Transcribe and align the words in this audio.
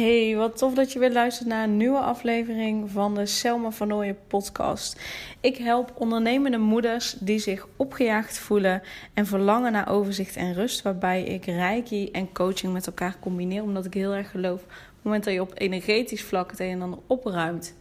Hey, 0.00 0.36
wat 0.36 0.58
tof 0.58 0.74
dat 0.74 0.92
je 0.92 0.98
weer 0.98 1.12
luistert 1.12 1.48
naar 1.48 1.64
een 1.64 1.76
nieuwe 1.76 1.98
aflevering 1.98 2.90
van 2.90 3.14
de 3.14 3.26
Selma 3.26 3.70
van 3.70 4.16
podcast. 4.28 5.00
Ik 5.40 5.56
help 5.56 5.92
ondernemende 5.94 6.58
moeders 6.58 7.16
die 7.18 7.38
zich 7.38 7.66
opgejaagd 7.76 8.38
voelen 8.38 8.82
en 9.14 9.26
verlangen 9.26 9.72
naar 9.72 9.88
overzicht 9.88 10.36
en 10.36 10.54
rust, 10.54 10.82
waarbij 10.82 11.22
ik 11.22 11.44
reiki 11.44 12.10
en 12.10 12.32
coaching 12.32 12.72
met 12.72 12.86
elkaar 12.86 13.16
combineer, 13.20 13.62
omdat 13.62 13.84
ik 13.84 13.94
heel 13.94 14.14
erg 14.14 14.30
geloof, 14.30 14.60
op 14.60 14.68
het 14.94 15.02
moment 15.02 15.24
dat 15.24 15.34
je 15.34 15.40
op 15.40 15.52
energetisch 15.54 16.22
vlak 16.22 16.50
het 16.50 16.60
een 16.60 16.70
en 16.70 16.82
ander 16.82 17.00
opruimt, 17.06 17.74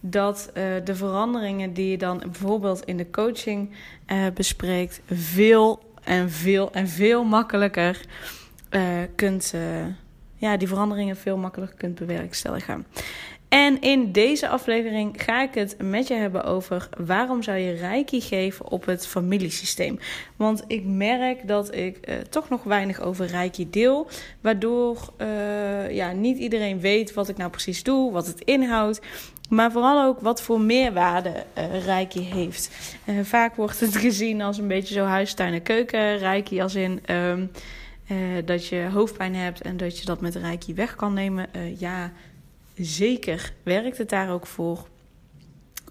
dat 0.00 0.50
uh, 0.54 0.64
de 0.84 0.94
veranderingen 0.94 1.72
die 1.72 1.90
je 1.90 1.98
dan 1.98 2.18
bijvoorbeeld 2.18 2.84
in 2.84 2.96
de 2.96 3.10
coaching 3.10 3.70
uh, 4.12 4.26
bespreekt, 4.34 5.00
veel 5.06 5.82
en 6.04 6.30
veel 6.30 6.72
en 6.72 6.88
veel 6.88 7.24
makkelijker 7.24 8.00
uh, 8.70 8.82
kunt 9.14 9.54
ja, 10.44 10.56
die 10.56 10.68
veranderingen 10.68 11.16
veel 11.16 11.36
makkelijker 11.36 11.76
kunt 11.78 11.94
bewerkstelligen. 11.94 12.86
En 13.48 13.80
in 13.80 14.12
deze 14.12 14.48
aflevering 14.48 15.22
ga 15.22 15.42
ik 15.42 15.54
het 15.54 15.76
met 15.82 16.08
je 16.08 16.14
hebben 16.14 16.44
over 16.44 16.88
waarom 16.98 17.42
zou 17.42 17.58
je 17.58 17.72
reiki 17.72 18.20
geven 18.20 18.70
op 18.70 18.86
het 18.86 19.06
familiesysteem. 19.06 19.98
Want 20.36 20.64
ik 20.66 20.84
merk 20.84 21.48
dat 21.48 21.74
ik 21.74 22.08
uh, 22.08 22.16
toch 22.16 22.48
nog 22.48 22.62
weinig 22.62 23.00
over 23.00 23.26
reiki 23.26 23.70
deel. 23.70 24.08
Waardoor 24.40 25.12
uh, 25.18 25.90
ja, 25.90 26.12
niet 26.12 26.38
iedereen 26.38 26.80
weet 26.80 27.14
wat 27.14 27.28
ik 27.28 27.36
nou 27.36 27.50
precies 27.50 27.82
doe, 27.82 28.12
wat 28.12 28.26
het 28.26 28.40
inhoudt. 28.40 29.00
Maar 29.48 29.72
vooral 29.72 30.04
ook 30.04 30.20
wat 30.20 30.42
voor 30.42 30.60
meerwaarde 30.60 31.44
uh, 31.58 31.84
reiki 31.84 32.20
heeft. 32.20 32.70
vaak 33.22 33.56
wordt 33.56 33.80
het 33.80 33.96
gezien 34.06 34.42
als 34.42 34.58
een 34.58 34.68
beetje 34.68 34.94
zo 34.94 35.04
huistuin 35.04 35.52
en 35.52 35.62
keuken. 35.62 36.18
Reiki 36.18 36.60
als 36.60 36.74
in... 36.74 37.02
Um, 37.10 37.50
uh, 38.10 38.18
dat 38.44 38.66
je 38.66 38.88
hoofdpijn 38.92 39.34
hebt 39.34 39.60
en 39.60 39.76
dat 39.76 39.98
je 39.98 40.04
dat 40.04 40.20
met 40.20 40.34
Reiki 40.34 40.74
weg 40.74 40.96
kan 40.96 41.12
nemen. 41.12 41.46
Uh, 41.56 41.80
ja, 41.80 42.12
zeker 42.76 43.52
werkt 43.62 43.98
het 43.98 44.08
daar 44.08 44.30
ook 44.30 44.46
voor. 44.46 44.86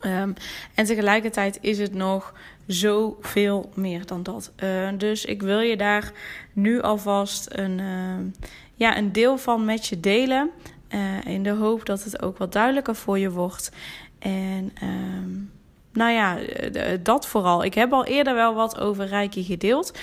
Um, 0.05 0.33
en 0.73 0.85
tegelijkertijd 0.85 1.57
is 1.61 1.77
het 1.77 1.93
nog 1.93 2.33
zoveel 2.67 3.69
meer 3.73 4.05
dan 4.05 4.23
dat. 4.23 4.51
Uh, 4.63 4.89
dus 4.97 5.25
ik 5.25 5.41
wil 5.41 5.59
je 5.59 5.77
daar 5.77 6.11
nu 6.53 6.81
alvast 6.81 7.47
een, 7.51 7.81
ja, 8.75 8.97
een 8.97 9.11
deel 9.11 9.37
van 9.37 9.65
met 9.65 9.87
je 9.87 9.99
delen. 9.99 10.49
in 11.25 11.43
de 11.43 11.51
hoop 11.51 11.85
dat 11.85 12.03
het 12.03 12.21
ook 12.21 12.37
wat 12.37 12.51
duidelijker 12.51 12.95
voor 12.95 13.19
je 13.19 13.31
wordt. 13.31 13.71
En 14.19 14.71
um, 14.83 15.51
nou 15.93 16.11
ja, 16.11 16.37
dat 16.97 17.27
vooral. 17.27 17.63
Ik 17.63 17.73
heb 17.73 17.93
al 17.93 18.05
eerder 18.05 18.33
wel 18.35 18.53
wat 18.53 18.79
over 18.79 19.05
Reiki 19.05 19.43
gedeeld. 19.43 19.93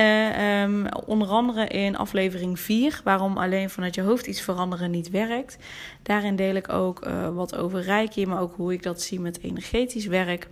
Uh, 0.00 0.62
um, 0.62 0.86
onder 1.06 1.28
andere 1.28 1.66
in 1.66 1.96
aflevering 1.96 2.60
4, 2.60 3.00
waarom 3.04 3.36
alleen 3.36 3.70
vanuit 3.70 3.94
je 3.94 4.00
hoofd 4.00 4.26
iets 4.26 4.40
veranderen 4.40 4.90
niet 4.90 5.10
werkt. 5.10 5.58
Daarin 6.02 6.36
deel 6.36 6.54
ik 6.54 6.68
ook 6.68 7.06
uh, 7.06 7.28
wat 7.34 7.56
over 7.56 7.80
Reiki, 7.80 8.26
maar 8.26 8.40
ook 8.40 8.54
hoe 8.56 8.72
ik 8.72 8.82
dat 8.82 9.02
zie 9.02 9.20
met 9.20 9.40
energetisch 9.42 10.06
werk. 10.06 10.48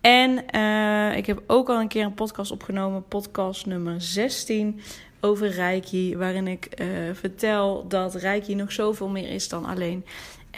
En 0.00 0.44
uh, 0.54 1.16
ik 1.16 1.26
heb 1.26 1.42
ook 1.46 1.68
al 1.68 1.80
een 1.80 1.88
keer 1.88 2.04
een 2.04 2.14
podcast 2.14 2.50
opgenomen, 2.50 3.04
podcast 3.08 3.66
nummer 3.66 4.00
16, 4.00 4.80
over 5.20 5.48
Reiki. 5.48 6.16
Waarin 6.16 6.46
ik 6.46 6.68
vertel 7.12 7.84
dat 7.88 8.14
Reiki 8.14 8.54
nog 8.54 8.72
zoveel 8.72 9.08
meer 9.08 9.28
is 9.28 9.48
dan 9.48 9.64
alleen 9.64 10.04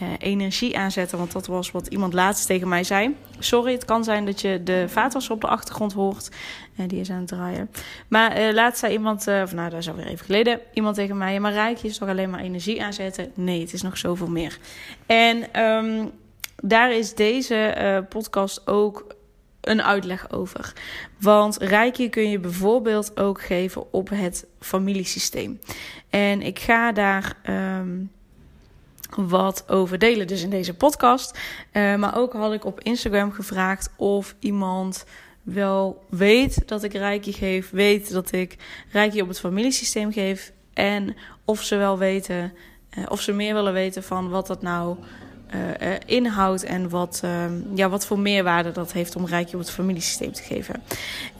uh, 0.02 0.08
energie 0.18 0.78
aanzetten. 0.78 1.18
Want 1.18 1.32
dat 1.32 1.46
was 1.46 1.70
wat 1.70 1.86
iemand 1.86 2.12
laatst 2.12 2.46
tegen 2.46 2.68
mij 2.68 2.84
zei. 2.84 3.16
Sorry, 3.38 3.72
het 3.72 3.84
kan 3.84 4.04
zijn 4.04 4.26
dat 4.26 4.40
je 4.40 4.62
de 4.62 4.84
vaatwasser 4.88 5.32
op 5.34 5.40
de 5.40 5.46
achtergrond 5.46 5.92
hoort. 5.92 6.30
Uh, 6.76 6.88
die 6.88 7.00
is 7.00 7.10
aan 7.10 7.18
het 7.18 7.28
draaien. 7.28 7.70
Maar 8.08 8.40
uh, 8.40 8.52
laatst 8.52 8.80
zei 8.80 8.92
iemand, 8.92 9.26
of 9.26 9.52
nou 9.52 9.70
dat 9.70 9.78
is 9.78 9.88
alweer 9.88 10.06
even 10.06 10.24
geleden, 10.24 10.60
iemand 10.72 10.94
tegen 10.94 11.16
mij: 11.16 11.40
Maar 11.40 11.52
Rijkje 11.52 11.88
is 11.88 11.98
toch 11.98 12.08
alleen 12.08 12.30
maar 12.30 12.40
energie 12.40 12.82
aanzetten? 12.82 13.30
Nee, 13.34 13.60
het 13.60 13.72
is 13.72 13.82
nog 13.82 13.98
zoveel 13.98 14.30
meer. 14.30 14.58
En 15.06 15.62
um, 15.62 16.10
daar 16.56 16.92
is 16.92 17.14
deze 17.14 18.06
podcast 18.08 18.66
ook 18.66 19.14
een 19.60 19.82
uitleg 19.82 20.30
over. 20.32 20.72
Want 21.20 21.56
Rijkje 21.56 22.08
kun 22.08 22.30
je 22.30 22.38
bijvoorbeeld 22.38 23.20
ook 23.20 23.42
geven 23.42 23.92
op 23.92 24.08
het 24.08 24.46
familiesysteem. 24.60 25.58
En 26.10 26.42
ik 26.42 26.58
ga 26.58 26.92
daar. 26.92 27.36
Um, 27.78 28.10
wat 29.16 29.64
over 29.68 29.98
delen, 29.98 30.26
dus 30.26 30.42
in 30.42 30.50
deze 30.50 30.74
podcast. 30.74 31.38
Uh, 31.72 31.94
maar 31.94 32.16
ook 32.16 32.32
had 32.32 32.52
ik 32.52 32.64
op 32.64 32.80
Instagram 32.80 33.32
gevraagd 33.32 33.90
of 33.96 34.34
iemand 34.38 35.04
wel 35.42 36.04
weet 36.10 36.68
dat 36.68 36.82
ik 36.82 36.92
Reiki 36.92 37.32
geef, 37.32 37.70
weet 37.70 38.12
dat 38.12 38.32
ik 38.32 38.56
Reiki 38.90 39.22
op 39.22 39.28
het 39.28 39.40
familiesysteem 39.40 40.12
geef 40.12 40.52
en 40.74 41.16
of 41.44 41.62
ze 41.62 41.76
wel 41.76 41.98
weten, 41.98 42.52
uh, 42.98 43.04
of 43.08 43.20
ze 43.20 43.32
meer 43.32 43.54
willen 43.54 43.72
weten 43.72 44.02
van 44.02 44.28
wat 44.28 44.46
dat 44.46 44.62
nou 44.62 44.96
uh, 45.54 45.90
inhoudt 46.06 46.64
en 46.64 46.88
wat, 46.88 47.22
ja, 47.74 47.88
wat 47.88 48.06
voor 48.06 48.18
meerwaarde 48.18 48.72
dat 48.72 48.92
heeft 48.92 49.16
om 49.16 49.26
Reiki 49.26 49.54
op 49.54 49.60
het 49.60 49.70
familiesysteem 49.70 50.32
te 50.32 50.42
geven. 50.42 50.82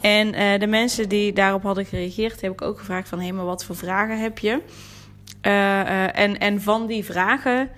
En 0.01 0.59
de 0.59 0.67
mensen 0.67 1.09
die 1.09 1.33
daarop 1.33 1.63
hadden 1.63 1.85
gereageerd, 1.85 2.41
heb 2.41 2.51
ik 2.51 2.61
ook 2.61 2.79
gevraagd 2.79 3.09
van 3.09 3.17
hé, 3.17 3.25
hey, 3.25 3.33
maar 3.33 3.45
wat 3.45 3.65
voor 3.65 3.75
vragen 3.75 4.19
heb 4.19 4.39
je? 4.39 4.61
Uh, 5.45 5.51
uh, 5.51 6.19
en, 6.19 6.37
en 6.39 6.61
van 6.61 6.87
die 6.87 7.05
vragen 7.05 7.69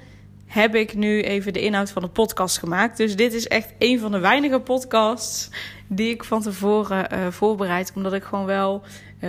heb 0.46 0.76
ik 0.76 0.94
nu 0.94 1.22
even 1.22 1.53
de 1.53 1.62
inhoud 1.62 1.92
van 1.92 2.02
de 2.02 2.08
podcast 2.08 2.58
gemaakt. 2.58 2.98
Dus 2.98 3.16
dit 3.16 3.34
is 3.34 3.48
echt 3.48 3.74
een 3.80 4.00
van 4.00 4.12
de 4.12 4.20
weinige 4.20 4.59
podcasts 4.59 5.50
die 5.88 6.09
ik 6.09 6.24
van 6.24 6.42
tevoren 6.42 7.14
uh, 7.14 7.28
voorbereid. 7.28 7.92
Omdat 7.96 8.14
ik 8.14 8.24
gewoon 8.24 8.46
wel 8.46 8.84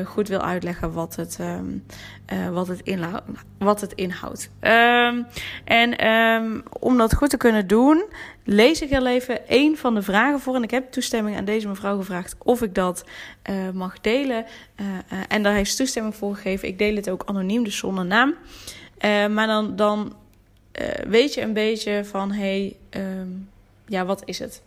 goed 0.05 0.29
wil 0.29 0.41
uitleggen 0.41 0.93
wat 0.93 1.17
het, 1.17 1.39
um, 1.41 1.85
wat 2.53 2.69
het. 2.69 2.83
Wat 3.59 3.81
het 3.81 3.93
inhoudt. 3.93 4.51
Um, 4.61 5.27
en 5.65 6.07
um, 6.07 6.63
om 6.81 6.97
dat 6.97 7.15
goed 7.15 7.31
te 7.31 7.37
kunnen 7.37 7.67
doen, 7.67 8.05
lees 8.45 8.83
ik 8.83 8.91
heel 8.91 9.07
even 9.07 9.41
een 9.49 9.77
van 9.77 9.95
de 9.95 10.03
vragen 10.03 10.41
voor. 10.41 10.55
En 10.55 10.63
ik 10.63 10.71
heb 10.71 10.93
toestemming 10.93 11.37
aan 11.37 11.45
deze 11.45 11.69
mevrouw 11.69 11.97
gevraagd 11.97 12.35
of 12.39 12.63
ik 12.63 12.75
dat 12.75 13.05
uh, 13.51 13.71
mag 13.71 14.01
delen. 14.01 14.45
En 15.29 15.43
daar 15.43 15.55
heeft 15.55 15.71
ze 15.71 15.77
toestemming 15.77 16.15
voor 16.15 16.35
gegeven. 16.35 16.69
Ik 16.69 16.79
deel 16.79 16.97
het 16.97 17.11
ook 17.11 17.23
anoniem, 17.27 17.65
dus 17.65 17.77
zonder 17.77 18.07
naam. 18.07 18.35
maar 19.31 19.47
dan, 19.47 19.77
dan 19.77 20.15
weet 21.07 21.35
je 21.35 21.41
een 21.41 21.53
beetje 21.53 22.05
van: 22.05 22.33
hé, 22.33 22.77
hey, 22.91 23.03
ja, 23.87 24.05
wat 24.05 24.23
is 24.25 24.39
het? 24.39 24.63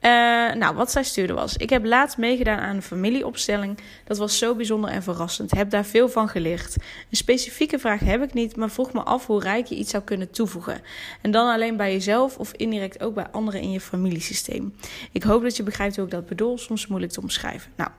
Uh, 0.00 0.10
nou, 0.52 0.74
wat 0.74 0.90
zij 0.90 1.02
stuurde 1.02 1.32
was: 1.32 1.56
Ik 1.56 1.70
heb 1.70 1.84
laatst 1.84 2.18
meegedaan 2.18 2.58
aan 2.58 2.76
een 2.76 2.82
familieopstelling. 2.82 3.78
Dat 4.04 4.18
was 4.18 4.38
zo 4.38 4.54
bijzonder 4.54 4.90
en 4.90 5.02
verrassend. 5.02 5.50
Heb 5.50 5.70
daar 5.70 5.84
veel 5.84 6.08
van 6.08 6.28
geleerd. 6.28 6.76
Een 7.10 7.16
specifieke 7.16 7.78
vraag 7.78 8.00
heb 8.00 8.22
ik 8.22 8.32
niet, 8.32 8.56
maar 8.56 8.70
vroeg 8.70 8.92
me 8.92 9.02
af 9.02 9.26
hoe 9.26 9.40
rijk 9.40 9.66
je 9.66 9.74
iets 9.74 9.90
zou 9.90 10.02
kunnen 10.02 10.30
toevoegen. 10.30 10.80
En 11.20 11.30
dan 11.30 11.52
alleen 11.52 11.76
bij 11.76 11.92
jezelf 11.92 12.36
of 12.38 12.52
indirect 12.52 13.02
ook 13.02 13.14
bij 13.14 13.26
anderen 13.30 13.60
in 13.60 13.70
je 13.70 13.80
familiesysteem. 13.80 14.74
Ik 15.12 15.22
hoop 15.22 15.42
dat 15.42 15.56
je 15.56 15.62
begrijpt 15.62 15.96
hoe 15.96 16.04
ik 16.04 16.10
dat 16.10 16.26
bedoel. 16.26 16.58
Soms 16.58 16.86
moeilijk 16.86 17.12
te 17.12 17.20
omschrijven. 17.20 17.72
Nou, 17.76 17.90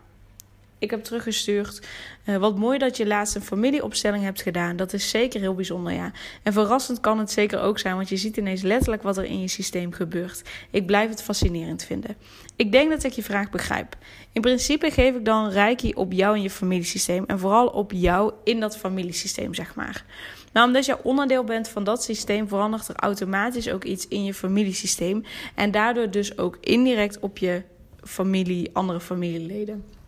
ik 0.81 0.92
heb 0.92 1.04
teruggestuurd. 1.04 1.81
Uh, 2.25 2.38
wat 2.38 2.57
mooi 2.57 2.78
dat 2.78 2.98
je 2.98 3.07
laatst 3.07 3.36
een 3.36 3.42
familieopstelling 3.42 4.24
hebt 4.24 4.42
gedaan. 4.42 4.75
Dat 4.75 4.94
is 4.94 5.10
zeker 5.10 5.39
heel 5.39 5.54
bijzonder, 5.54 5.94
ja. 5.94 6.12
En 6.44 6.54
verrassend 6.54 7.00
kan 7.00 7.19
het 7.19 7.31
zeker 7.31 7.60
ook 7.62 7.80
zijn, 7.80 7.95
want 7.95 8.10
je 8.10 8.18
ziet 8.18 8.38
ineens 8.38 8.62
letterlijk 8.62 9.04
wat 9.04 9.18
er 9.18 9.24
in 9.24 9.42
je 9.42 9.48
systeem 9.48 9.92
gebeurt. 9.92 10.42
Ik 10.69 10.86
blijf 10.86 11.10
het 11.10 11.24
fascinerend 11.24 11.83
vinden. 11.83 12.16
Ik 12.56 12.72
denk 12.72 12.89
dat 12.89 13.04
ik 13.04 13.12
je 13.12 13.24
vraag 13.24 13.50
begrijp. 13.50 13.95
In 14.31 14.42
principe 14.42 14.92
geef 14.92 15.16
ik 15.16 15.25
dan 15.25 15.50
reiki 15.50 15.94
op 15.94 16.12
jou 16.12 16.36
en 16.36 16.42
je 16.42 16.50
familiesysteem. 16.50 17.24
En 17.27 17.39
vooral 17.39 17.68
op 17.68 17.92
jou 17.92 18.34
in 18.44 18.60
dat 18.60 18.77
familiesysteem, 18.77 19.54
zeg 19.54 19.75
maar. 19.75 20.06
Nou, 20.54 20.68
omdat 20.68 20.86
je 20.86 21.04
onderdeel 21.04 21.44
bent 21.44 21.69
van 21.69 21.84
dat 21.84 22.04
systeem, 22.04 22.48
verandert 22.48 22.88
er 22.88 22.95
automatisch 22.95 23.69
ook 23.69 23.84
iets 23.84 24.07
in 24.07 24.24
je 24.24 24.34
familiesysteem. 24.34 25.24
En 25.56 25.72
daardoor 25.72 26.12
dus 26.12 26.38
ook 26.38 26.57
indirect 26.62 27.19
op 27.19 27.38
je 27.38 27.62
familie, 28.04 28.69
andere 28.74 29.00
familieleden. 29.00 30.00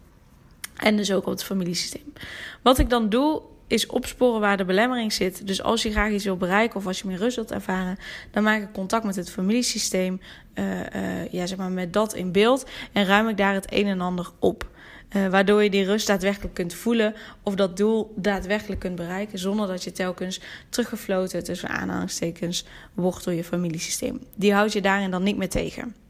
En 0.84 0.96
dus 0.96 1.12
ook 1.12 1.26
op 1.26 1.32
het 1.32 1.44
familiesysteem. 1.44 2.14
Wat 2.62 2.80
ik 2.80 2.90
dan 2.90 3.10
doe, 3.10 3.42
is 3.68 3.86
opsporen 3.86 4.42
waar 4.42 4.58
de 4.58 4.66
belemmering 4.66 5.14
zit. 5.14 5.48
Dus 5.48 5.62
als 5.62 5.84
je 5.84 5.92
graag 5.92 6.12
iets 6.12 6.24
wil 6.24 6.38
bereiken 6.38 6.76
of 6.76 6.88
als 6.88 7.00
je 7.00 7.08
meer 7.08 7.18
rust 7.18 7.36
wilt 7.36 7.52
ervaren, 7.52 7.98
dan 8.32 8.44
maak 8.44 8.62
ik 8.62 8.74
contact 8.74 9.04
met 9.04 9.16
het 9.16 9.30
familiesysteem, 9.30 10.22
uh, 10.56 10.80
uh, 10.80 11.28
ja, 11.32 11.46
zeg 11.46 11.58
maar 11.58 11.72
met 11.72 11.94
dat 11.94 12.14
in 12.14 12.32
beeld 12.32 12.66
en 12.92 13.06
ruim 13.06 13.28
ik 13.28 13.38
daar 13.38 13.54
het 13.54 13.66
een 13.70 13.88
en 13.88 14.02
ander 14.02 14.32
op. 14.40 14.72
Uh, 15.16 15.28
waardoor 15.28 15.64
je 15.64 15.70
die 15.70 15.86
rust 15.86 16.08
daadwerkelijk 16.08 16.54
kunt 16.54 16.74
voelen 16.74 17.16
of 17.44 17.56
dat 17.56 17.78
doel 17.78 18.14
daadwerkelijk 18.16 18.80
kunt 18.80 18.96
bereiken. 18.96 19.40
Zonder 19.40 19.68
dat 19.68 19.84
je 19.84 19.92
telkens 19.92 20.40
teruggefloten 20.70 21.44
tussen 21.44 21.70
aanhalingstekens 21.70 22.66
wordt 22.94 23.24
door 23.24 23.34
je 23.34 23.44
familiesysteem. 23.44 24.22
Die 24.36 24.54
houdt 24.54 24.74
je 24.74 24.82
daarin 24.82 25.12
dan 25.12 25.24
niet 25.24 25.38
meer 25.38 25.50
tegen. 25.50 26.03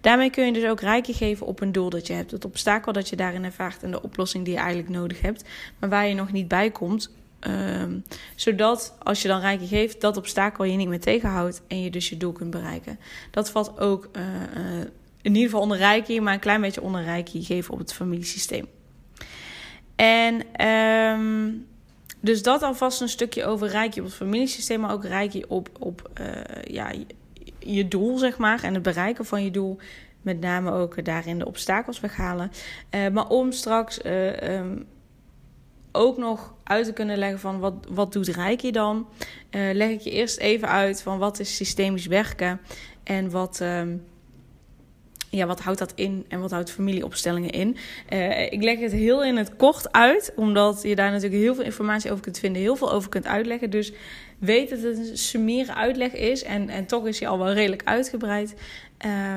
Daarmee 0.00 0.30
kun 0.30 0.46
je 0.46 0.52
dus 0.52 0.64
ook 0.64 0.80
rijkje 0.80 1.12
geven 1.12 1.46
op 1.46 1.60
een 1.60 1.72
doel 1.72 1.90
dat 1.90 2.06
je 2.06 2.12
hebt. 2.12 2.30
Het 2.30 2.44
obstakel 2.44 2.92
dat 2.92 3.08
je 3.08 3.16
daarin 3.16 3.44
ervaart 3.44 3.82
en 3.82 3.90
de 3.90 4.02
oplossing 4.02 4.44
die 4.44 4.54
je 4.54 4.60
eigenlijk 4.60 4.88
nodig 4.88 5.20
hebt. 5.20 5.44
Maar 5.78 5.88
waar 5.88 6.06
je 6.06 6.14
nog 6.14 6.32
niet 6.32 6.48
bij 6.48 6.70
komt. 6.70 7.10
Ehm, 7.38 7.98
zodat 8.34 8.94
als 9.02 9.22
je 9.22 9.28
dan 9.28 9.40
rijkje 9.40 9.66
geeft, 9.66 10.00
dat 10.00 10.16
obstakel 10.16 10.64
je 10.64 10.76
niet 10.76 10.88
meer 10.88 11.00
tegenhoudt. 11.00 11.62
En 11.68 11.82
je 11.82 11.90
dus 11.90 12.08
je 12.08 12.16
doel 12.16 12.32
kunt 12.32 12.50
bereiken. 12.50 12.98
Dat 13.30 13.50
valt 13.50 13.78
ook 13.78 14.08
uh, 14.16 14.22
in 15.22 15.34
ieder 15.34 15.42
geval 15.42 15.60
onder 15.60 15.76
rijkje, 15.76 16.20
maar 16.20 16.34
een 16.34 16.40
klein 16.40 16.60
beetje 16.60 16.82
onder 16.82 17.02
rijkje 17.02 17.42
geven 17.42 17.72
op 17.72 17.78
het 17.78 17.92
familiesysteem. 17.92 18.66
En 19.96 20.66
um, 20.66 21.66
dus 22.20 22.42
dat 22.42 22.62
alvast 22.62 23.00
een 23.00 23.08
stukje 23.08 23.44
over 23.44 23.68
rijkje 23.68 24.00
op 24.00 24.06
het 24.06 24.16
familiesysteem, 24.16 24.80
maar 24.80 24.92
ook 24.92 25.04
rijkje 25.04 25.44
op, 25.48 25.68
op 25.78 26.10
uh, 26.20 26.26
ja, 26.64 26.92
je 27.66 27.88
doel, 27.88 28.18
zeg 28.18 28.38
maar, 28.38 28.62
en 28.64 28.74
het 28.74 28.82
bereiken 28.82 29.24
van 29.24 29.44
je 29.44 29.50
doel. 29.50 29.78
Met 30.22 30.40
name 30.40 30.72
ook 30.72 31.04
daarin 31.04 31.38
de 31.38 31.46
obstakels 31.46 32.00
weghalen. 32.00 32.50
Uh, 32.90 33.08
maar 33.08 33.28
om 33.28 33.52
straks 33.52 34.02
uh, 34.04 34.56
um, 34.58 34.86
ook 35.92 36.16
nog 36.16 36.54
uit 36.64 36.84
te 36.84 36.92
kunnen 36.92 37.18
leggen 37.18 37.38
van 37.38 37.58
wat, 37.58 37.74
wat 37.90 38.12
doet 38.12 38.28
Rijkje 38.28 38.72
dan, 38.72 39.06
uh, 39.50 39.72
leg 39.72 39.90
ik 39.90 40.00
je 40.00 40.10
eerst 40.10 40.38
even 40.38 40.68
uit 40.68 41.02
van 41.02 41.18
wat 41.18 41.40
is 41.40 41.56
systemisch 41.56 42.06
werken 42.06 42.60
en 43.02 43.30
wat, 43.30 43.60
um, 43.62 44.04
ja, 45.36 45.46
wat 45.46 45.60
houdt 45.60 45.78
dat 45.78 45.92
in 45.94 46.24
en 46.28 46.40
wat 46.40 46.50
houdt 46.50 46.70
familieopstellingen 46.70 47.50
in. 47.50 47.76
ik 48.50 48.62
leg 48.62 48.78
het 48.78 48.92
heel 48.92 49.24
in 49.24 49.36
het 49.36 49.56
kort 49.56 49.92
uit, 49.92 50.32
omdat 50.36 50.82
je 50.82 50.96
daar 50.96 51.10
natuurlijk 51.10 51.42
heel 51.42 51.54
veel 51.54 51.64
informatie 51.64 52.10
over 52.10 52.22
kunt 52.22 52.38
vinden, 52.38 52.62
heel 52.62 52.76
veel 52.76 52.92
over 52.92 53.08
kunt 53.08 53.26
uitleggen. 53.26 53.70
Dus 53.70 53.92
weet 54.38 54.70
dat 54.70 54.82
het 54.82 54.98
een 54.98 55.18
summiere 55.18 55.74
uitleg 55.74 56.12
is. 56.12 56.42
En, 56.42 56.68
en 56.68 56.86
toch 56.86 57.06
is 57.06 57.20
hij 57.20 57.28
al 57.28 57.38
wel 57.38 57.52
redelijk 57.52 57.82
uitgebreid. 57.84 58.54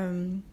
Um, 0.09 0.44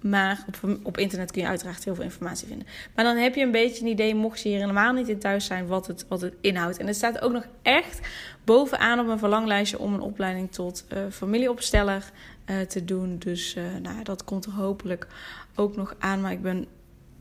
maar 0.00 0.44
op, 0.46 0.78
op 0.82 0.98
internet 0.98 1.30
kun 1.30 1.42
je 1.42 1.48
uiteraard 1.48 1.84
heel 1.84 1.94
veel 1.94 2.04
informatie 2.04 2.46
vinden. 2.46 2.66
Maar 2.94 3.04
dan 3.04 3.16
heb 3.16 3.34
je 3.34 3.42
een 3.42 3.50
beetje 3.50 3.84
een 3.84 3.90
idee, 3.90 4.14
mocht 4.14 4.42
je 4.42 4.48
hier 4.48 4.58
helemaal 4.58 4.92
niet 4.92 5.08
in 5.08 5.18
thuis 5.18 5.44
zijn, 5.44 5.66
wat 5.66 5.86
het, 5.86 6.04
wat 6.08 6.20
het 6.20 6.34
inhoudt. 6.40 6.78
En 6.78 6.86
het 6.86 6.96
staat 6.96 7.20
ook 7.20 7.32
nog 7.32 7.46
echt 7.62 8.00
bovenaan 8.44 8.98
op 8.98 9.06
mijn 9.06 9.18
verlanglijstje 9.18 9.78
om 9.78 9.94
een 9.94 10.00
opleiding 10.00 10.52
tot 10.52 10.84
uh, 10.92 10.98
familieopsteller 11.10 12.10
uh, 12.46 12.60
te 12.60 12.84
doen. 12.84 13.18
Dus 13.18 13.56
uh, 13.56 13.64
nou, 13.82 14.02
dat 14.02 14.24
komt 14.24 14.44
er 14.44 14.52
hopelijk 14.52 15.06
ook 15.54 15.76
nog 15.76 15.94
aan. 15.98 16.20
Maar 16.20 16.32
ik 16.32 16.42
ben 16.42 16.66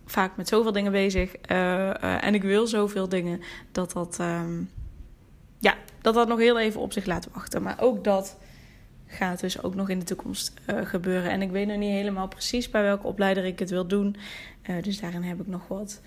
vaak 0.06 0.38
met 0.38 0.48
zoveel 0.48 0.72
dingen 0.72 0.92
bezig. 0.92 1.34
en 1.36 2.34
ik 2.34 2.42
wil 2.42 2.68
zoveel 2.68 3.10
dingen 3.10 3.42
dat 3.72 3.92
dat. 3.92 4.18
Um, 4.22 4.70
ja, 5.60 5.76
dat 6.02 6.14
dat 6.14 6.28
nog 6.28 6.40
heel 6.40 6.60
even 6.60 6.82
op 6.82 6.94
zich 6.94 7.06
laat 7.06 7.28
wachten. 7.34 7.62
Maar 7.62 7.78
ook 7.80 8.04
dat 8.04 8.38
gaat 9.08 9.40
dus 9.40 9.64
ook 9.64 9.76
nog 9.76 9.90
in 9.90 10.00
de 10.00 10.06
toekomst 10.06 10.54
gebeuren. 10.84 11.32
En 11.32 11.42
ik 11.42 11.52
weet 11.52 11.68
nog 11.68 11.78
niet 11.78 11.92
helemaal 11.92 12.28
precies 12.28 12.70
bij 12.70 12.82
welke 12.82 13.08
opleider 13.08 13.46
ik 13.46 13.60
het 13.60 13.70
wil 13.70 13.88
doen. 13.88 14.16
Dus 14.82 15.00
daarin 15.00 15.24
heb 15.24 15.40
ik 15.40 15.48
nog 15.48 15.68
wat 15.68 16.02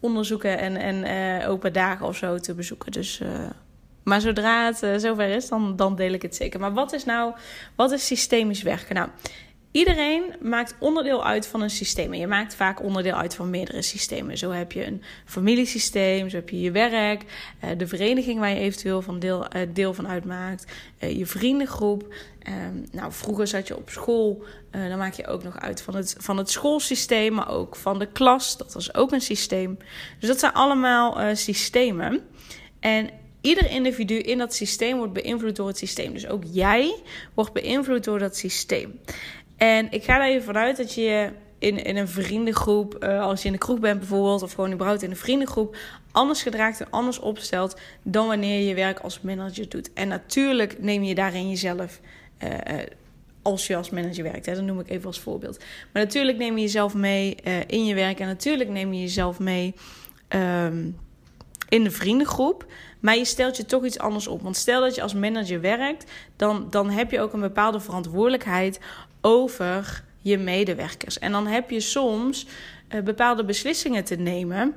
onderzoeken 0.00 0.58
en, 0.58 0.76
en 0.76 1.46
open 1.46 1.72
dagen 1.72 2.06
of 2.06 2.16
zo 2.16 2.38
te 2.38 2.54
bezoeken. 2.54 2.92
Dus, 2.92 3.22
maar 4.08 4.20
zodra 4.20 4.66
het 4.66 5.00
zover 5.02 5.28
is, 5.28 5.48
dan, 5.48 5.76
dan 5.76 5.96
deel 5.96 6.12
ik 6.12 6.22
het 6.22 6.36
zeker. 6.36 6.60
Maar 6.60 6.72
wat 6.72 6.92
is 6.92 7.04
nou, 7.04 7.34
wat 7.74 7.92
is 7.92 8.06
systemisch 8.06 8.62
werken? 8.62 8.94
Nou, 8.94 9.08
Iedereen 9.70 10.34
maakt 10.40 10.74
onderdeel 10.78 11.24
uit 11.24 11.46
van 11.46 11.62
een 11.62 11.70
systeem. 11.70 12.12
En 12.12 12.18
je 12.18 12.26
maakt 12.26 12.54
vaak 12.54 12.82
onderdeel 12.82 13.14
uit 13.14 13.34
van 13.34 13.50
meerdere 13.50 13.82
systemen. 13.82 14.38
Zo 14.38 14.50
heb 14.50 14.72
je 14.72 14.86
een 14.86 15.02
familiesysteem, 15.24 16.28
zo 16.28 16.36
heb 16.36 16.48
je 16.48 16.60
je 16.60 16.70
werk, 16.70 17.24
eh, 17.60 17.70
de 17.76 17.86
vereniging 17.86 18.38
waar 18.38 18.50
je 18.50 18.58
eventueel 18.58 19.02
van 19.02 19.18
deel, 19.18 19.48
eh, 19.48 19.68
deel 19.72 19.94
van 19.94 20.08
uitmaakt, 20.08 20.72
eh, 20.98 21.18
je 21.18 21.26
vriendengroep. 21.26 22.14
Ehm, 22.42 22.74
nou, 22.92 23.12
vroeger 23.12 23.46
zat 23.46 23.66
je 23.66 23.76
op 23.76 23.90
school, 23.90 24.44
dan 24.70 24.98
maak 24.98 25.14
je 25.14 25.26
ook 25.26 25.42
nog 25.42 25.60
uit 25.60 25.82
van 25.82 25.96
het, 25.96 26.16
van 26.18 26.36
het 26.36 26.50
schoolsysteem, 26.50 27.34
maar 27.34 27.50
ook 27.50 27.76
van 27.76 27.98
de 27.98 28.06
klas. 28.06 28.56
Dat 28.56 28.72
was 28.72 28.94
ook 28.94 29.12
een 29.12 29.20
systeem. 29.20 29.78
Dus 30.18 30.28
dat 30.28 30.38
zijn 30.38 30.52
allemaal 30.52 31.36
systemen. 31.36 32.20
En 32.80 33.10
ieder 33.40 33.70
individu 33.70 34.18
in 34.18 34.38
dat 34.38 34.54
systeem 34.54 34.96
wordt 34.96 35.12
beïnvloed 35.12 35.56
door 35.56 35.66
het 35.66 35.78
systeem. 35.78 36.12
Dus 36.12 36.28
ook 36.28 36.42
jij 36.50 36.94
wordt 37.34 37.52
beïnvloed 37.52 38.04
door 38.04 38.18
dat 38.18 38.36
systeem. 38.36 39.00
En 39.56 39.90
ik 39.90 40.04
ga 40.04 40.20
er 40.20 40.30
even 40.30 40.42
vanuit 40.42 40.76
dat 40.76 40.94
je 40.94 41.30
in, 41.58 41.84
in 41.84 41.96
een 41.96 42.08
vriendengroep, 42.08 43.04
uh, 43.04 43.20
als 43.22 43.40
je 43.40 43.46
in 43.46 43.52
de 43.52 43.58
kroeg 43.58 43.78
bent 43.78 43.98
bijvoorbeeld, 43.98 44.42
of 44.42 44.52
gewoon 44.52 44.72
überhaupt 44.72 45.02
in 45.02 45.10
een 45.10 45.16
vriendengroep, 45.16 45.76
anders 46.12 46.42
gedraagt 46.42 46.80
en 46.80 46.90
anders 46.90 47.18
opstelt 47.18 47.76
dan 48.02 48.26
wanneer 48.26 48.68
je 48.68 48.74
werk 48.74 48.98
als 48.98 49.20
manager 49.20 49.68
doet. 49.68 49.92
En 49.92 50.08
natuurlijk 50.08 50.82
neem 50.82 51.02
je 51.02 51.14
daarin 51.14 51.48
jezelf. 51.48 52.00
Uh, 52.44 52.50
als 53.42 53.66
je 53.66 53.76
als 53.76 53.90
manager 53.90 54.22
werkt, 54.22 54.46
hè, 54.46 54.54
dat 54.54 54.64
noem 54.64 54.80
ik 54.80 54.90
even 54.90 55.06
als 55.06 55.20
voorbeeld. 55.20 55.58
Maar 55.92 56.02
natuurlijk 56.02 56.38
neem 56.38 56.56
je 56.56 56.62
jezelf 56.62 56.94
mee 56.94 57.34
in 57.66 57.86
je 57.86 57.94
werk 57.94 58.20
en 58.20 58.26
natuurlijk 58.26 58.70
neem 58.70 58.92
je 58.92 59.00
jezelf 59.00 59.38
mee 59.38 59.74
um, 60.28 60.96
in 61.68 61.84
de 61.84 61.90
vriendengroep. 61.90 62.66
Maar 63.00 63.16
je 63.16 63.24
stelt 63.24 63.56
je 63.56 63.64
toch 63.64 63.84
iets 63.84 63.98
anders 63.98 64.26
op. 64.26 64.42
Want 64.42 64.56
stel 64.56 64.80
dat 64.80 64.94
je 64.94 65.02
als 65.02 65.14
manager 65.14 65.60
werkt, 65.60 66.10
dan, 66.36 66.66
dan 66.70 66.90
heb 66.90 67.10
je 67.10 67.20
ook 67.20 67.32
een 67.32 67.40
bepaalde 67.40 67.80
verantwoordelijkheid 67.80 68.80
over 69.20 70.04
je 70.20 70.38
medewerkers. 70.38 71.18
En 71.18 71.32
dan 71.32 71.46
heb 71.46 71.70
je 71.70 71.80
soms 71.80 72.46
uh, 72.88 73.02
bepaalde 73.02 73.44
beslissingen 73.44 74.04
te 74.04 74.16
nemen. 74.16 74.74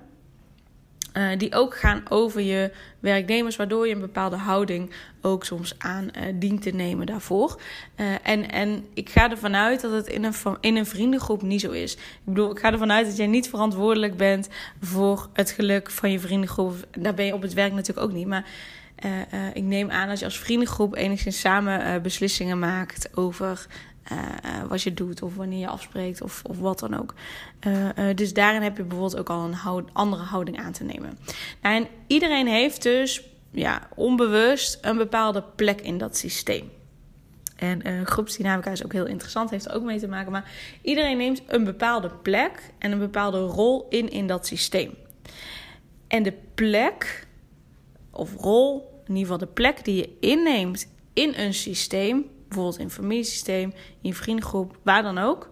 Uh, 1.17 1.37
die 1.37 1.55
ook 1.55 1.77
gaan 1.77 2.03
over 2.09 2.41
je 2.41 2.71
werknemers, 2.99 3.55
waardoor 3.55 3.87
je 3.87 3.93
een 3.93 4.01
bepaalde 4.01 4.35
houding 4.35 4.91
ook 5.21 5.45
soms 5.45 5.75
aan 5.77 6.03
uh, 6.17 6.23
dient 6.35 6.61
te 6.61 6.69
nemen 6.69 7.05
daarvoor. 7.05 7.61
Uh, 7.95 8.05
en, 8.23 8.51
en 8.51 8.85
ik 8.93 9.09
ga 9.09 9.29
ervan 9.29 9.55
uit 9.55 9.81
dat 9.81 9.91
het 9.91 10.07
in 10.07 10.23
een, 10.23 10.33
in 10.61 10.75
een 10.75 10.85
vriendengroep 10.85 11.41
niet 11.41 11.61
zo 11.61 11.71
is. 11.71 11.93
Ik 11.93 11.99
bedoel, 12.23 12.51
ik 12.51 12.59
ga 12.59 12.71
ervan 12.71 12.91
uit 12.91 13.05
dat 13.05 13.17
jij 13.17 13.27
niet 13.27 13.49
verantwoordelijk 13.49 14.17
bent 14.17 14.49
voor 14.81 15.29
het 15.33 15.51
geluk 15.51 15.89
van 15.89 16.11
je 16.11 16.19
vriendengroep. 16.19 16.75
Daar 16.91 17.13
ben 17.13 17.25
je 17.25 17.33
op 17.33 17.41
het 17.41 17.53
werk 17.53 17.73
natuurlijk 17.73 18.07
ook 18.07 18.13
niet. 18.13 18.27
Maar 18.27 18.45
ik 19.53 19.63
neem 19.63 19.89
aan 19.89 20.07
dat 20.07 20.19
je 20.19 20.25
als 20.25 20.39
vriendengroep 20.39 20.95
enigszins 20.95 21.39
samen 21.39 22.01
beslissingen 22.01 22.59
maakt 22.59 23.17
over 23.17 23.67
uh, 24.12 24.63
wat 24.68 24.81
je 24.81 24.94
doet 24.94 25.21
of 25.21 25.36
wanneer 25.36 25.59
je 25.59 25.68
afspreekt 25.68 26.21
of, 26.21 26.42
of 26.45 26.59
wat 26.59 26.80
dan 26.80 27.00
ook. 27.00 27.13
Uh, 27.68 27.89
dus 28.15 28.33
daarin 28.33 28.62
heb 28.62 28.77
je 28.77 28.84
bijvoorbeeld 28.84 29.17
ook 29.17 29.29
al 29.29 29.46
een 29.46 29.89
andere 29.93 30.24
houding 30.24 30.60
aan 30.60 30.72
te 30.72 30.84
nemen. 30.84 31.17
Nou, 31.62 31.75
en 31.75 31.88
iedereen 32.08 32.48
heeft 32.48 32.84
dus 32.84 33.24
ja, 33.51 33.88
onbewust 33.96 34.77
een 34.81 34.98
bepaalde 34.98 35.43
plek 35.55 35.81
in 35.81 35.98
dat 35.98 36.17
systeem. 36.17 36.72
En 37.55 38.05
groepsdynamica 38.05 38.72
is 38.72 38.86
ook 38.86 38.93
heel 38.93 39.05
interessant, 39.05 39.50
heeft 39.50 39.65
er 39.65 39.74
ook 39.74 39.84
mee 39.84 40.00
te 40.00 40.08
maken. 40.08 40.31
Maar 40.31 40.51
iedereen 40.81 41.17
neemt 41.17 41.41
een 41.48 41.63
bepaalde 41.63 42.10
plek 42.10 42.72
en 42.77 42.91
een 42.91 43.00
bepaalde 43.00 43.39
rol 43.39 43.86
in 43.89 44.10
in 44.10 44.27
dat 44.27 44.48
systeem. 44.48 44.93
En 46.08 46.24
de 46.24 46.34
plek 46.55 47.27
of 48.12 48.36
rol, 48.36 49.01
in 49.08 49.15
ieder 49.15 49.22
geval 49.22 49.38
de 49.38 49.53
plek 49.53 49.86
die 49.86 49.96
je 49.96 50.17
inneemt 50.20 50.88
in 51.13 51.34
een 51.36 51.53
systeem, 51.53 52.29
bijvoorbeeld 52.51 52.79
in 52.79 52.89
familiesysteem, 52.89 53.74
in 54.01 54.13
vriendengroep, 54.13 54.77
waar 54.84 55.03
dan 55.03 55.17
ook, 55.17 55.50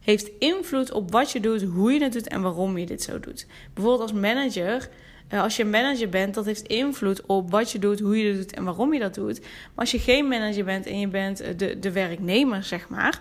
heeft 0.00 0.30
invloed 0.38 0.92
op 0.92 1.10
wat 1.10 1.32
je 1.32 1.40
doet, 1.40 1.62
hoe 1.62 1.92
je 1.92 2.02
het 2.02 2.12
doet 2.12 2.28
en 2.28 2.42
waarom 2.42 2.78
je 2.78 2.86
dit 2.86 3.02
zo 3.02 3.20
doet. 3.20 3.46
Bijvoorbeeld 3.74 4.10
als 4.10 4.20
manager, 4.20 4.88
eh, 5.28 5.42
als 5.42 5.56
je 5.56 5.64
manager 5.64 6.08
bent, 6.08 6.34
dat 6.34 6.44
heeft 6.44 6.62
invloed 6.62 7.26
op 7.26 7.50
wat 7.50 7.70
je 7.70 7.78
doet, 7.78 8.00
hoe 8.00 8.18
je 8.18 8.28
het 8.28 8.36
doet 8.36 8.54
en 8.54 8.64
waarom 8.64 8.92
je 8.92 9.00
dat 9.00 9.14
doet. 9.14 9.40
Maar 9.40 9.50
als 9.74 9.90
je 9.90 9.98
geen 9.98 10.28
manager 10.28 10.64
bent 10.64 10.86
en 10.86 11.00
je 11.00 11.08
bent 11.08 11.40
eh, 11.40 11.56
de, 11.56 11.78
de 11.78 11.92
werknemer, 11.92 12.62
zeg 12.62 12.88
maar, 12.88 13.20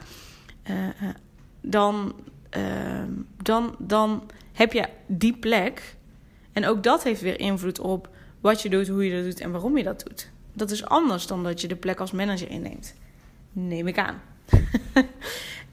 uh, 0.70 1.10
dan, 1.62 2.16
dan, 3.42 3.76
dan 3.80 4.24
heb 4.54 4.74
je 4.74 4.86
die 5.06 5.38
plek. 5.38 5.96
En 6.54 6.66
ook 6.66 6.84
dat 6.84 7.04
heeft 7.04 7.22
weer 7.22 7.40
invloed 7.40 7.80
op 7.80 8.10
wat 8.42 8.62
je 8.62 8.70
doet, 8.70 8.88
hoe 8.88 9.06
je 9.06 9.16
dat 9.16 9.24
doet 9.24 9.40
en 9.40 9.52
waarom 9.52 9.78
je 9.78 9.84
dat 9.84 10.04
doet. 10.08 10.30
Dat 10.54 10.72
is 10.72 10.86
anders 10.86 11.28
dan 11.28 11.44
dat 11.44 11.62
je 11.62 11.68
de 11.68 11.76
plek 11.76 12.00
als 12.00 12.12
manager 12.12 12.50
inneemt. 12.50 12.96
Neem 13.60 13.88
ik 13.88 13.98
aan. 13.98 14.22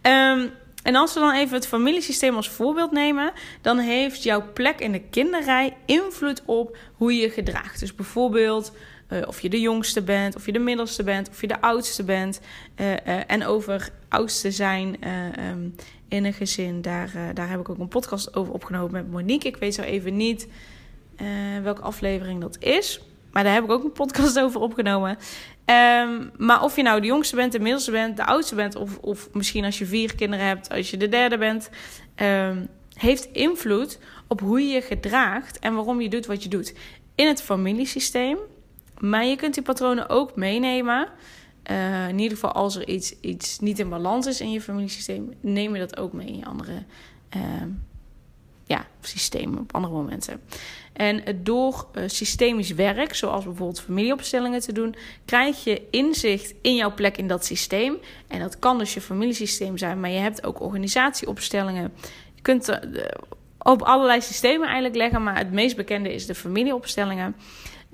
um, 0.02 0.50
en 0.82 0.94
als 0.94 1.14
we 1.14 1.20
dan 1.20 1.34
even 1.34 1.54
het 1.54 1.66
familiesysteem 1.66 2.34
als 2.34 2.48
voorbeeld 2.48 2.92
nemen, 2.92 3.32
dan 3.60 3.78
heeft 3.78 4.22
jouw 4.22 4.52
plek 4.52 4.80
in 4.80 4.92
de 4.92 5.00
kinderrij 5.00 5.76
invloed 5.84 6.42
op 6.44 6.76
hoe 6.94 7.14
je 7.14 7.20
je 7.20 7.30
gedraagt. 7.30 7.80
Dus 7.80 7.94
bijvoorbeeld 7.94 8.72
uh, 9.08 9.22
of 9.26 9.40
je 9.40 9.48
de 9.48 9.60
jongste 9.60 10.02
bent, 10.02 10.36
of 10.36 10.46
je 10.46 10.52
de 10.52 10.58
middelste 10.58 11.02
bent, 11.02 11.28
of 11.28 11.40
je 11.40 11.46
de 11.46 11.60
oudste 11.60 12.04
bent. 12.04 12.40
Uh, 12.76 12.90
uh, 12.90 12.96
en 13.26 13.46
over 13.46 13.88
oudste 14.08 14.50
zijn 14.50 14.96
um, 15.40 15.74
in 16.08 16.24
een 16.24 16.32
gezin, 16.32 16.82
daar, 16.82 17.34
daar 17.34 17.50
heb 17.50 17.60
ik 17.60 17.68
ook 17.68 17.78
een 17.78 17.88
podcast 17.88 18.36
over 18.36 18.52
opgenomen 18.52 18.92
met 18.92 19.10
Monique. 19.10 19.48
Ik 19.48 19.56
weet 19.56 19.74
zo 19.74 19.82
even 19.82 20.16
niet 20.16 20.48
welke 21.62 21.82
aflevering 21.82 22.40
dat 22.40 22.56
is. 22.58 23.00
Maar 23.34 23.44
daar 23.44 23.54
heb 23.54 23.64
ik 23.64 23.70
ook 23.70 23.84
een 23.84 23.92
podcast 23.92 24.40
over 24.44 24.60
opgenomen. 24.60 25.18
Um, 25.66 26.30
maar 26.36 26.62
of 26.62 26.76
je 26.76 26.82
nou 26.82 27.00
de 27.00 27.06
jongste 27.06 27.36
bent, 27.36 27.52
de 27.52 27.60
middelste 27.60 27.90
bent, 27.90 28.16
de 28.16 28.24
oudste 28.24 28.54
bent, 28.54 28.76
of, 28.76 28.98
of 28.98 29.28
misschien 29.32 29.64
als 29.64 29.78
je 29.78 29.86
vier 29.86 30.14
kinderen 30.14 30.46
hebt, 30.46 30.70
als 30.70 30.90
je 30.90 30.96
de 30.96 31.08
derde 31.08 31.38
bent, 31.38 31.70
um, 32.22 32.68
heeft 32.94 33.24
invloed 33.24 33.98
op 34.26 34.40
hoe 34.40 34.60
je 34.60 34.74
je 34.74 34.80
gedraagt 34.80 35.58
en 35.58 35.74
waarom 35.74 36.00
je 36.00 36.08
doet 36.08 36.26
wat 36.26 36.42
je 36.42 36.48
doet. 36.48 36.74
In 37.14 37.26
het 37.26 37.42
familiesysteem. 37.42 38.38
Maar 38.98 39.24
je 39.24 39.36
kunt 39.36 39.54
die 39.54 39.62
patronen 39.62 40.08
ook 40.08 40.36
meenemen. 40.36 41.08
Uh, 41.70 42.08
in 42.08 42.18
ieder 42.18 42.38
geval 42.38 42.52
als 42.52 42.76
er 42.76 42.88
iets, 42.88 43.20
iets 43.20 43.58
niet 43.58 43.78
in 43.78 43.88
balans 43.88 44.26
is 44.26 44.40
in 44.40 44.50
je 44.50 44.60
familiesysteem, 44.60 45.34
neem 45.40 45.74
je 45.74 45.80
dat 45.80 45.96
ook 45.96 46.12
mee 46.12 46.26
in 46.26 46.38
je 46.38 46.44
andere 46.44 46.82
uh, 47.36 47.42
ja, 48.66 48.86
systemen 49.00 49.58
op 49.58 49.74
andere 49.74 49.94
momenten. 49.94 50.40
En 50.92 51.22
door 51.42 51.86
uh, 51.94 52.02
systemisch 52.06 52.70
werk, 52.70 53.14
zoals 53.14 53.44
bijvoorbeeld 53.44 53.80
familieopstellingen 53.80 54.60
te 54.60 54.72
doen, 54.72 54.94
krijg 55.24 55.64
je 55.64 55.82
inzicht 55.90 56.54
in 56.62 56.74
jouw 56.74 56.94
plek 56.94 57.16
in 57.16 57.28
dat 57.28 57.44
systeem. 57.44 57.96
En 58.26 58.40
dat 58.40 58.58
kan 58.58 58.78
dus 58.78 58.94
je 58.94 59.00
familiesysteem 59.00 59.78
zijn, 59.78 60.00
maar 60.00 60.10
je 60.10 60.18
hebt 60.18 60.46
ook 60.46 60.60
organisatieopstellingen. 60.60 61.92
Je 62.34 62.42
kunt 62.42 62.68
uh, 62.68 62.76
op 63.58 63.82
allerlei 63.82 64.20
systemen 64.20 64.66
eigenlijk 64.66 64.96
leggen, 64.96 65.22
maar 65.22 65.38
het 65.38 65.52
meest 65.52 65.76
bekende 65.76 66.14
is 66.14 66.26
de 66.26 66.34
familieopstellingen. 66.34 67.36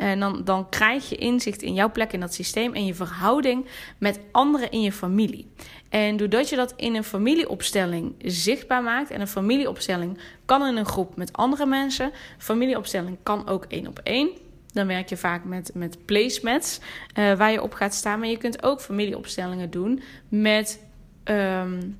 En 0.00 0.20
dan, 0.20 0.44
dan 0.44 0.68
krijg 0.68 1.08
je 1.08 1.16
inzicht 1.16 1.62
in 1.62 1.74
jouw 1.74 1.90
plek 1.90 2.12
in 2.12 2.20
dat 2.20 2.34
systeem 2.34 2.74
en 2.74 2.86
je 2.86 2.94
verhouding 2.94 3.66
met 3.98 4.20
anderen 4.32 4.70
in 4.70 4.80
je 4.80 4.92
familie. 4.92 5.52
En 5.88 6.16
doordat 6.16 6.48
je 6.48 6.56
dat 6.56 6.72
in 6.76 6.94
een 6.94 7.04
familieopstelling 7.04 8.14
zichtbaar 8.18 8.82
maakt, 8.82 9.10
en 9.10 9.20
een 9.20 9.28
familieopstelling 9.28 10.18
kan 10.44 10.66
in 10.66 10.76
een 10.76 10.86
groep 10.86 11.16
met 11.16 11.32
andere 11.32 11.66
mensen, 11.66 12.12
familieopstelling 12.38 13.18
kan 13.22 13.48
ook 13.48 13.64
één 13.64 13.86
op 13.86 13.98
één. 13.98 14.30
Dan 14.72 14.86
werk 14.86 15.08
je 15.08 15.16
vaak 15.16 15.44
met, 15.44 15.70
met 15.74 16.04
placemats 16.04 16.78
uh, 17.18 17.34
waar 17.34 17.52
je 17.52 17.62
op 17.62 17.72
gaat 17.72 17.94
staan. 17.94 18.18
Maar 18.18 18.28
je 18.28 18.36
kunt 18.36 18.62
ook 18.62 18.80
familieopstellingen 18.80 19.70
doen 19.70 20.02
met 20.28 20.84
um, 21.24 21.98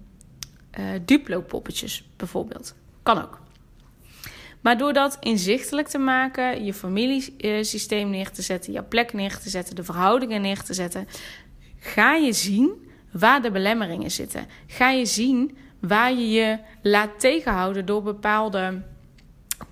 Duplo-poppetjes 1.04 2.09
bijvoorbeeld. 2.16 2.75
Kan 3.02 3.23
ook. 3.23 3.40
Maar 4.61 4.79
door 4.79 4.93
dat 4.93 5.17
inzichtelijk 5.21 5.88
te 5.88 5.99
maken, 5.99 6.64
je 6.64 6.75
familiesysteem 6.75 8.11
neer 8.11 8.31
te 8.31 8.43
zetten, 8.43 8.73
je 8.73 8.83
plek 8.83 9.12
neer 9.12 9.38
te 9.38 9.50
zetten, 9.50 9.75
de 9.75 9.85
verhoudingen 9.85 10.40
neer 10.40 10.62
te 10.62 10.75
zetten, 10.75 11.09
ga 11.79 12.14
je 12.14 12.33
zien 12.33 12.88
waar 13.12 13.43
de 13.43 13.50
belemmeringen 13.50 14.11
zitten. 14.11 14.47
Ga 14.67 14.90
je 14.90 15.07
zien 15.07 15.57
waar 15.81 16.12
je 16.12 16.31
je 16.31 16.59
laat 16.83 17.21
tegenhouden 17.21 17.87
door 17.87 18.02
bepaalde 18.02 18.83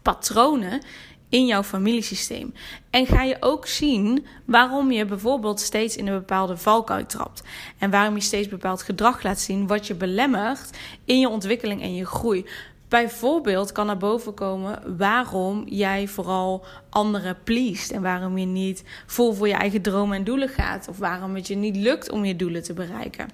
patronen 0.03 0.81
in 1.29 1.47
jouw 1.47 1.63
familiesysteem. 1.63 2.55
En 2.91 3.07
ga 3.07 3.23
je 3.23 3.37
ook 3.41 3.67
zien 3.67 4.27
waarom 4.45 4.91
je 4.93 5.05
bijvoorbeeld 5.05 5.61
steeds 5.61 5.97
in 5.97 6.07
een 6.07 6.19
bepaalde 6.19 6.57
valkuil 6.57 7.07
trapt. 7.07 7.43
En 7.79 7.91
waarom 7.91 8.15
je 8.15 8.21
steeds 8.21 8.49
bepaald 8.49 8.83
gedrag 8.83 9.23
laat 9.23 9.41
zien 9.41 9.67
wat 9.67 9.87
je 9.87 9.95
belemmert 9.95 10.71
in 11.05 11.21
je 11.21 11.29
ontwikkeling 11.29 11.83
en 11.83 11.95
je 11.95 12.07
groei. 12.07 12.47
Bijvoorbeeld 12.89 13.73
kan 13.73 13.87
naar 13.87 13.97
boven 13.97 14.35
komen 14.35 14.97
waarom 14.97 15.65
jij 15.67 16.09
vooral 16.09 16.65
anderen 16.91 17.39
pleest. 17.45 17.91
En 17.91 18.03
waarom 18.03 18.39
je 18.39 18.47
niet 18.47 18.85
vol 19.07 19.33
voor 19.33 19.49
je 19.49 19.55
eigen 19.55 19.83
dromen 19.83 20.17
en 20.17 20.25
doelen 20.25 20.49
gaat. 20.49 20.89
Of 20.89 20.99
waarom 20.99 21.35
het 21.35 21.47
je 21.47 21.57
niet 21.57 21.77
lukt 21.77 22.11
om 22.11 22.25
je 22.25 22.37
doelen 22.37 22.63
te 22.63 22.73
bereiken. 22.73 23.29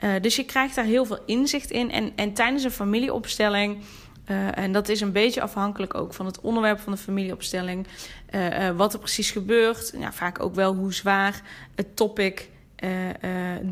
Uh, 0.00 0.10
dus 0.20 0.36
je 0.36 0.44
krijgt 0.44 0.74
daar 0.74 0.84
heel 0.84 1.04
veel 1.04 1.18
inzicht 1.26 1.70
in. 1.70 1.90
En, 1.90 2.12
en 2.16 2.32
tijdens 2.32 2.64
een 2.64 2.70
familieopstelling. 2.70 3.78
Uh, 4.26 4.58
en 4.58 4.72
dat 4.72 4.88
is 4.88 5.00
een 5.00 5.12
beetje 5.12 5.40
afhankelijk 5.40 5.94
ook 5.94 6.14
van 6.14 6.26
het 6.26 6.40
onderwerp 6.40 6.80
van 6.80 6.92
de 6.92 6.98
familieopstelling. 6.98 7.86
Uh, 8.34 8.70
wat 8.70 8.92
er 8.92 8.98
precies 8.98 9.30
gebeurt. 9.30 9.94
Vaak 10.10 10.42
ook 10.42 10.54
wel 10.54 10.74
hoe 10.74 10.94
zwaar 10.94 11.42
het 11.74 11.96
topic 11.96 12.48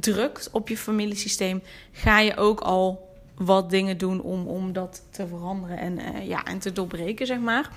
drukt 0.01 0.51
op 0.53 0.69
je 0.69 0.77
familiesysteem. 0.77 1.63
Ga 1.93 2.21
je 2.21 2.37
ook 2.37 2.61
al 2.61 3.08
wat 3.39 3.71
dingen 3.71 3.99
doen 3.99 4.21
om, 4.21 4.47
om 4.47 4.73
dat 4.73 5.03
te 5.11 5.27
veranderen 5.27 5.79
en, 5.79 5.99
uh, 5.99 6.29
ja, 6.29 6.45
en 6.45 6.59
te 6.59 6.73
doorbreken, 6.73 7.27
zeg 7.27 7.39
maar. 7.39 7.71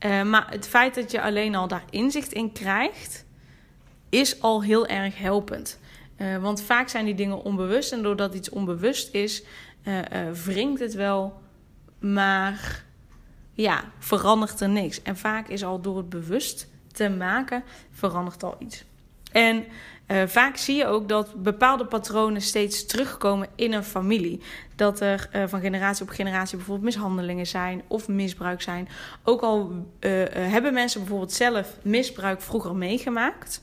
Uh, 0.00 0.22
maar 0.22 0.50
het 0.50 0.68
feit 0.68 0.94
dat 0.94 1.10
je 1.10 1.22
alleen 1.22 1.54
al 1.54 1.68
daar 1.68 1.84
inzicht 1.90 2.32
in 2.32 2.52
krijgt, 2.52 3.24
is 4.08 4.40
al 4.40 4.62
heel 4.62 4.86
erg 4.86 5.18
helpend. 5.18 5.78
Uh, 6.16 6.36
want 6.36 6.62
vaak 6.62 6.88
zijn 6.88 7.04
die 7.04 7.14
dingen 7.14 7.42
onbewust 7.42 7.92
en 7.92 8.02
doordat 8.02 8.34
iets 8.34 8.50
onbewust 8.50 9.14
is, 9.14 9.44
wringt 10.44 10.80
het 10.80 10.94
wel, 10.94 11.40
maar 11.98 12.84
ja, 13.52 13.84
verandert 13.98 14.60
er 14.60 14.68
niks. 14.68 15.02
En 15.02 15.16
vaak 15.16 15.48
is 15.48 15.64
al 15.64 15.80
door 15.80 15.96
het 15.96 16.08
bewust 16.08 16.68
te 16.92 17.08
maken, 17.08 17.64
verandert 17.90 18.42
al 18.42 18.56
iets. 18.58 18.84
En 19.34 19.64
uh, 20.08 20.22
vaak 20.26 20.56
zie 20.56 20.76
je 20.76 20.86
ook 20.86 21.08
dat 21.08 21.42
bepaalde 21.42 21.86
patronen 21.86 22.42
steeds 22.42 22.86
terugkomen 22.86 23.48
in 23.54 23.72
een 23.72 23.84
familie. 23.84 24.40
Dat 24.76 25.00
er 25.00 25.28
uh, 25.34 25.42
van 25.46 25.60
generatie 25.60 26.02
op 26.02 26.10
generatie 26.10 26.56
bijvoorbeeld 26.56 26.94
mishandelingen 26.94 27.46
zijn 27.46 27.82
of 27.86 28.08
misbruik 28.08 28.62
zijn. 28.62 28.88
Ook 29.24 29.40
al 29.40 29.70
uh, 30.00 30.10
hebben 30.32 30.72
mensen 30.72 31.00
bijvoorbeeld 31.00 31.32
zelf 31.32 31.76
misbruik 31.82 32.40
vroeger 32.40 32.74
meegemaakt. 32.74 33.62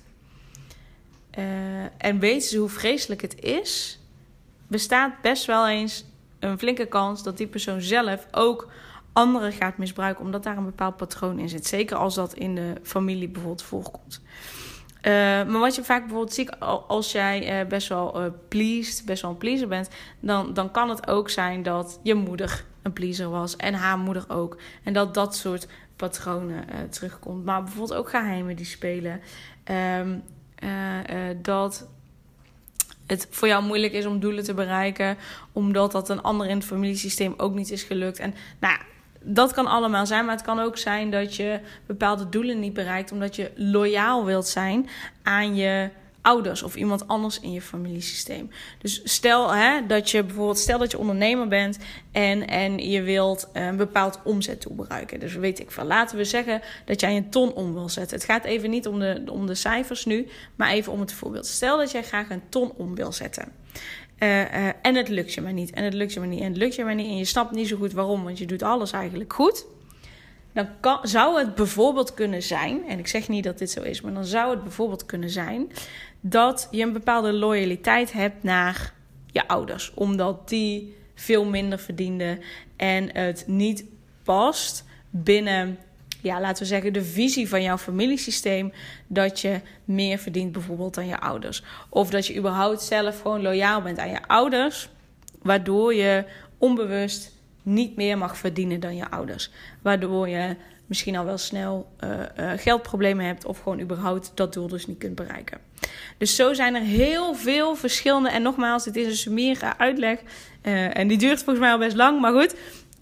en 1.97 2.19
weten 2.19 2.49
ze 2.49 2.57
hoe 2.57 2.69
vreselijk 2.69 3.21
het 3.21 3.41
is, 3.41 3.99
bestaat 4.67 5.21
best 5.21 5.45
wel 5.45 5.67
eens 5.67 6.05
een 6.39 6.59
flinke 6.59 6.85
kans 6.85 7.23
dat 7.23 7.37
die 7.37 7.47
persoon 7.47 7.81
zelf 7.81 8.27
ook 8.31 8.67
anderen 9.13 9.51
gaat 9.51 9.77
misbruiken, 9.77 10.25
omdat 10.25 10.43
daar 10.43 10.57
een 10.57 10.65
bepaald 10.65 10.97
patroon 10.97 11.39
in 11.39 11.49
zit. 11.49 11.67
Zeker 11.67 11.97
als 11.97 12.15
dat 12.15 12.33
in 12.33 12.55
de 12.55 12.73
familie 12.83 13.27
bijvoorbeeld 13.27 13.63
voorkomt. 13.63 14.21
Uh, 15.01 15.11
maar 15.51 15.59
wat 15.59 15.75
je 15.75 15.83
vaak 15.83 16.01
bijvoorbeeld 16.01 16.33
ziet, 16.33 16.59
als 16.87 17.11
jij 17.11 17.61
uh, 17.61 17.67
best 17.67 17.87
wel 17.87 18.21
uh, 18.21 18.27
pleased, 18.47 19.05
best 19.05 19.21
wel 19.21 19.31
een 19.31 19.37
pleaser 19.37 19.67
bent, 19.67 19.89
dan, 20.19 20.53
dan 20.53 20.71
kan 20.71 20.89
het 20.89 21.07
ook 21.07 21.29
zijn 21.29 21.63
dat 21.63 21.99
je 22.03 22.13
moeder 22.13 22.65
een 22.81 22.93
pleaser 22.93 23.29
was 23.29 23.55
en 23.55 23.73
haar 23.73 23.97
moeder 23.97 24.25
ook. 24.27 24.57
En 24.83 24.93
dat 24.93 25.13
dat 25.13 25.35
soort 25.35 25.67
patronen 25.95 26.65
terugkomt. 26.89 27.45
Maar 27.45 27.63
bijvoorbeeld 27.63 27.99
ook 27.99 28.09
geheimen 28.09 28.55
die 28.55 28.65
spelen. 28.65 29.21
Um, 29.99 30.23
dat 31.41 31.87
het 33.11 33.27
voor 33.29 33.47
jou 33.47 33.63
moeilijk 33.63 33.93
is 33.93 34.05
om 34.05 34.19
doelen 34.19 34.43
te 34.43 34.53
bereiken, 34.53 35.17
omdat 35.51 35.91
dat 35.91 36.09
een 36.09 36.21
ander 36.21 36.47
in 36.47 36.55
het 36.55 36.65
familiesysteem 36.65 37.33
ook 37.37 37.53
niet 37.53 37.71
is 37.71 37.83
gelukt. 37.83 38.19
En 38.19 38.33
nou, 38.59 38.79
dat 39.23 39.53
kan 39.53 39.67
allemaal 39.67 40.05
zijn, 40.05 40.25
maar 40.25 40.35
het 40.35 40.45
kan 40.45 40.59
ook 40.59 40.77
zijn 40.77 41.11
dat 41.11 41.35
je 41.35 41.59
bepaalde 41.85 42.29
doelen 42.29 42.59
niet 42.59 42.73
bereikt 42.73 43.11
omdat 43.11 43.35
je 43.35 43.51
loyaal 43.55 44.25
wilt 44.25 44.47
zijn 44.47 44.89
aan 45.23 45.55
je 45.55 45.89
ouders 46.21 46.63
of 46.63 46.75
iemand 46.75 47.07
anders 47.07 47.39
in 47.39 47.51
je 47.51 47.61
familiesysteem. 47.61 48.49
Dus 48.77 49.01
stel 49.03 49.53
hè, 49.53 49.85
dat 49.85 50.09
je 50.09 50.23
bijvoorbeeld, 50.23 50.57
stel 50.57 50.77
dat 50.77 50.91
je 50.91 50.97
ondernemer 50.97 51.47
bent 51.47 51.77
en, 52.11 52.47
en 52.47 52.89
je 52.89 53.01
wilt 53.01 53.49
een 53.53 53.77
bepaald 53.77 54.19
omzetdoel 54.23 54.75
bereiken. 54.75 55.19
Dus 55.19 55.35
weet 55.35 55.59
ik 55.59 55.71
van, 55.71 55.87
laten 55.87 56.17
we 56.17 56.23
zeggen 56.23 56.61
dat 56.85 56.99
jij 56.99 57.17
een 57.17 57.29
ton 57.29 57.53
om 57.53 57.73
wil 57.73 57.89
zetten. 57.89 58.17
Het 58.17 58.25
gaat 58.25 58.43
even 58.43 58.69
niet 58.69 58.87
om 58.87 58.99
de, 58.99 59.23
om 59.31 59.45
de 59.45 59.55
cijfers 59.55 60.05
nu, 60.05 60.27
maar 60.55 60.69
even 60.69 60.91
om 60.91 60.99
het 60.99 61.13
voorbeeld. 61.13 61.45
Stel 61.45 61.77
dat 61.77 61.91
jij 61.91 62.03
graag 62.03 62.29
een 62.29 62.49
ton 62.49 62.71
om 62.77 62.95
wil 62.95 63.11
zetten. 63.11 63.51
Uh, 64.23 64.39
uh, 64.39 64.69
en 64.81 64.95
het 64.95 65.09
lukt 65.09 65.33
je 65.33 65.41
maar 65.41 65.53
niet. 65.53 65.71
En 65.71 65.83
het 65.83 65.93
lukt 65.93 66.13
je 66.13 66.19
maar 66.19 66.27
niet. 66.27 66.39
En 66.39 66.47
het 66.47 66.57
lukt 66.57 66.75
je 66.75 66.83
maar 66.83 66.95
niet. 66.95 67.07
En 67.07 67.17
je 67.17 67.25
snapt 67.25 67.51
niet 67.51 67.67
zo 67.67 67.77
goed 67.77 67.93
waarom, 67.93 68.23
want 68.23 68.37
je 68.37 68.45
doet 68.45 68.63
alles 68.63 68.91
eigenlijk 68.91 69.33
goed. 69.33 69.65
Dan 70.53 70.67
kan, 70.79 70.99
zou 71.03 71.39
het 71.39 71.55
bijvoorbeeld 71.55 72.13
kunnen 72.13 72.43
zijn, 72.43 72.87
en 72.87 72.99
ik 72.99 73.07
zeg 73.07 73.27
niet 73.27 73.43
dat 73.43 73.57
dit 73.57 73.71
zo 73.71 73.81
is, 73.81 74.01
maar 74.01 74.13
dan 74.13 74.25
zou 74.25 74.51
het 74.51 74.63
bijvoorbeeld 74.63 75.05
kunnen 75.05 75.29
zijn 75.29 75.71
dat 76.21 76.67
je 76.71 76.81
een 76.81 76.93
bepaalde 76.93 77.33
loyaliteit 77.33 78.11
hebt 78.11 78.43
naar 78.43 78.93
je 79.25 79.47
ouders, 79.47 79.93
omdat 79.93 80.49
die 80.49 80.95
veel 81.15 81.45
minder 81.45 81.79
verdienden 81.79 82.39
en 82.75 83.15
het 83.15 83.43
niet 83.47 83.85
past 84.23 84.85
binnen 85.09 85.77
ja, 86.21 86.41
laten 86.41 86.63
we 86.63 86.69
zeggen, 86.69 86.93
de 86.93 87.03
visie 87.03 87.49
van 87.49 87.63
jouw 87.63 87.77
familiesysteem 87.77 88.73
dat 89.07 89.39
je 89.39 89.59
meer 89.85 90.17
verdient 90.17 90.51
bijvoorbeeld 90.51 90.93
dan 90.93 91.07
je 91.07 91.19
ouders. 91.19 91.63
Of 91.89 92.09
dat 92.09 92.27
je 92.27 92.37
überhaupt 92.37 92.81
zelf 92.81 93.21
gewoon 93.21 93.41
loyaal 93.41 93.81
bent 93.81 93.99
aan 93.99 94.09
je 94.09 94.27
ouders, 94.27 94.89
waardoor 95.41 95.93
je 95.93 96.25
onbewust 96.57 97.39
niet 97.63 97.95
meer 97.95 98.17
mag 98.17 98.37
verdienen 98.37 98.79
dan 98.79 98.95
je 98.95 99.09
ouders. 99.09 99.51
Waardoor 99.81 100.29
je 100.29 100.55
misschien 100.85 101.15
al 101.15 101.25
wel 101.25 101.37
snel 101.37 101.91
uh, 102.03 102.09
uh, 102.39 102.51
geldproblemen 102.55 103.25
hebt 103.25 103.45
of 103.45 103.59
gewoon 103.59 103.79
überhaupt 103.79 104.31
dat 104.33 104.53
doel 104.53 104.67
dus 104.67 104.87
niet 104.87 104.97
kunt 104.97 105.15
bereiken. 105.15 105.59
Dus 106.17 106.35
zo 106.35 106.53
zijn 106.53 106.75
er 106.75 106.81
heel 106.81 107.35
veel 107.35 107.75
verschillende. 107.75 108.29
En 108.29 108.41
nogmaals, 108.41 108.83
dit 108.83 108.95
is 108.95 109.05
een 109.05 109.15
summere 109.15 109.77
uitleg. 109.77 110.19
Uh, 110.63 110.97
en 110.97 111.07
die 111.07 111.17
duurt 111.17 111.43
volgens 111.43 111.59
mij 111.59 111.71
al 111.71 111.77
best 111.77 111.95
lang, 111.95 112.21
maar 112.21 112.33
goed. 112.33 112.55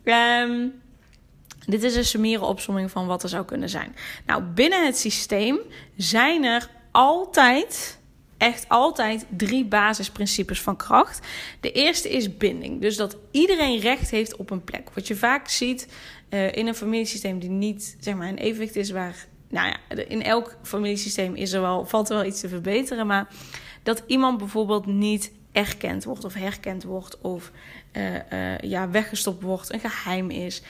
Um, 0.03 0.78
dit 1.69 1.83
is 1.83 1.95
een 1.95 2.05
summere 2.05 2.45
opsomming 2.45 2.91
van 2.91 3.07
wat 3.07 3.23
er 3.23 3.29
zou 3.29 3.45
kunnen 3.45 3.69
zijn. 3.69 3.95
Nou, 4.25 4.43
binnen 4.43 4.85
het 4.85 4.97
systeem 4.97 5.59
zijn 5.95 6.43
er 6.43 6.69
altijd, 6.91 7.99
echt 8.37 8.69
altijd, 8.69 9.25
drie 9.29 9.65
basisprincipes 9.65 10.61
van 10.61 10.75
kracht. 10.75 11.27
De 11.59 11.71
eerste 11.71 12.09
is 12.09 12.37
binding. 12.37 12.81
Dus 12.81 12.95
dat 12.95 13.17
iedereen 13.31 13.79
recht 13.79 14.09
heeft 14.09 14.35
op 14.35 14.49
een 14.49 14.63
plek. 14.63 14.89
Wat 14.93 15.07
je 15.07 15.15
vaak 15.15 15.47
ziet 15.47 15.87
uh, 16.29 16.55
in 16.55 16.67
een 16.67 16.75
familiesysteem 16.75 17.39
die 17.39 17.49
niet 17.49 17.97
zeg 17.99 18.15
maar, 18.15 18.27
een 18.27 18.37
evenwicht 18.37 18.75
is 18.75 18.91
waar. 18.91 19.25
Nou 19.49 19.67
ja, 19.67 20.03
in 20.07 20.23
elk 20.23 20.57
familiesysteem 20.63 21.35
is 21.35 21.51
er 21.51 21.61
wel, 21.61 21.85
valt 21.85 22.09
er 22.09 22.15
wel 22.15 22.25
iets 22.25 22.39
te 22.39 22.49
verbeteren. 22.49 23.07
Maar 23.07 23.27
dat 23.83 24.03
iemand 24.07 24.37
bijvoorbeeld 24.37 24.85
niet 24.85 25.31
erkend 25.51 26.03
wordt 26.03 26.23
of 26.23 26.33
herkend 26.33 26.83
wordt 26.83 27.17
of 27.21 27.51
ja, 28.61 28.89
weggestopt 28.89 29.43
wordt, 29.43 29.73
een 29.73 29.79
geheim 29.79 30.29
is. 30.29 30.61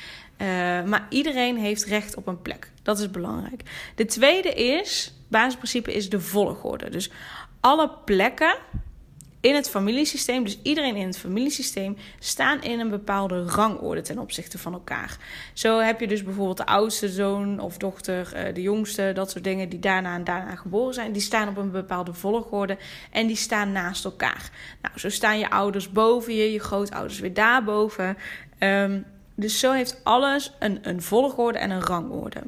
Maar 0.90 1.06
iedereen 1.10 1.58
heeft 1.58 1.84
recht 1.84 2.16
op 2.16 2.28
een 2.28 2.42
plek. 2.42 2.72
Dat 2.84 3.00
is 3.00 3.12
belangrijk. 3.12 3.64
De 3.96 4.06
tweede 4.06 4.54
is, 4.54 5.14
basisprincipe 5.28 5.94
is 5.94 6.10
de 6.10 6.20
volgorde. 6.20 6.90
Dus 6.90 7.12
alle 7.60 7.92
plekken 8.06 8.58
in 9.42 9.56
het 9.56 9.70
familiesysteem, 9.70 10.44
dus 10.44 10.60
iedereen 10.64 10.96
in 10.96 11.06
het 11.06 11.18
familiesysteem, 11.18 11.98
staan 12.20 12.62
in 12.62 12.80
een 12.80 12.90
bepaalde 12.90 13.44
rangorde 13.44 14.02
ten 14.02 14.20
opzichte 14.20 14.58
van 14.58 14.74
elkaar. 14.74 15.18
Zo 15.54 15.80
heb 15.80 16.00
je 16.00 16.08
dus 16.08 16.24
bijvoorbeeld 16.24 16.58
de 16.58 16.66
oudste 16.66 17.10
zoon 17.10 17.60
of 17.60 17.78
dochter, 17.78 18.34
eh, 18.34 18.54
de 18.54 18.62
jongste, 18.62 19.12
dat 19.14 19.32
soort 19.32 19.44
dingen 19.44 19.70
die 19.70 19.80
daarna 19.80 20.16
en 20.16 20.24
daarna 20.24 20.56
geboren 20.56 20.94
zijn. 20.94 21.12
Die 21.12 21.22
staan 21.22 21.48
op 21.48 21.58
een 21.58 21.72
bepaalde 21.72 22.14
volgorde 22.14 22.78
en 23.12 23.28
die 23.28 23.36
staan 23.36 23.72
naast 23.72 24.06
elkaar. 24.06 24.50
Nou, 24.82 25.00
zo 25.00 25.10
staan 25.10 25.40
je 25.40 25.50
ouders 25.50 25.92
boven 25.92 26.36
je, 26.36 26.52
je 26.52 26.60
grootouders 26.60 27.20
weer 27.20 27.34
daarboven. 27.34 28.18
Um, 28.60 29.06
dus 29.40 29.60
zo 29.60 29.72
heeft 29.72 30.02
alles 30.04 30.54
een, 30.60 30.80
een 30.82 31.02
volgorde 31.02 31.60
en 31.60 31.72
een 31.72 31.82
rangorde. 31.82 32.42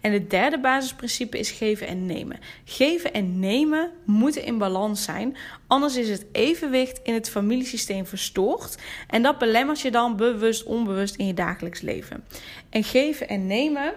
En 0.00 0.12
het 0.12 0.30
derde 0.30 0.60
basisprincipe 0.60 1.38
is 1.38 1.50
geven 1.50 1.86
en 1.86 2.06
nemen. 2.06 2.38
Geven 2.64 3.12
en 3.12 3.38
nemen 3.38 3.90
moeten 4.04 4.44
in 4.44 4.58
balans 4.58 5.04
zijn, 5.04 5.36
anders 5.66 5.96
is 5.96 6.08
het 6.08 6.26
evenwicht 6.32 7.00
in 7.02 7.14
het 7.14 7.30
familiesysteem 7.30 8.06
verstoord 8.06 8.78
en 9.08 9.22
dat 9.22 9.38
belemmert 9.38 9.80
je 9.80 9.90
dan 9.90 10.16
bewust, 10.16 10.64
onbewust 10.64 11.14
in 11.14 11.26
je 11.26 11.34
dagelijks 11.34 11.80
leven. 11.80 12.24
En 12.70 12.84
geven 12.84 13.28
en 13.28 13.46
nemen 13.46 13.94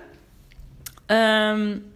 um, 1.07 1.95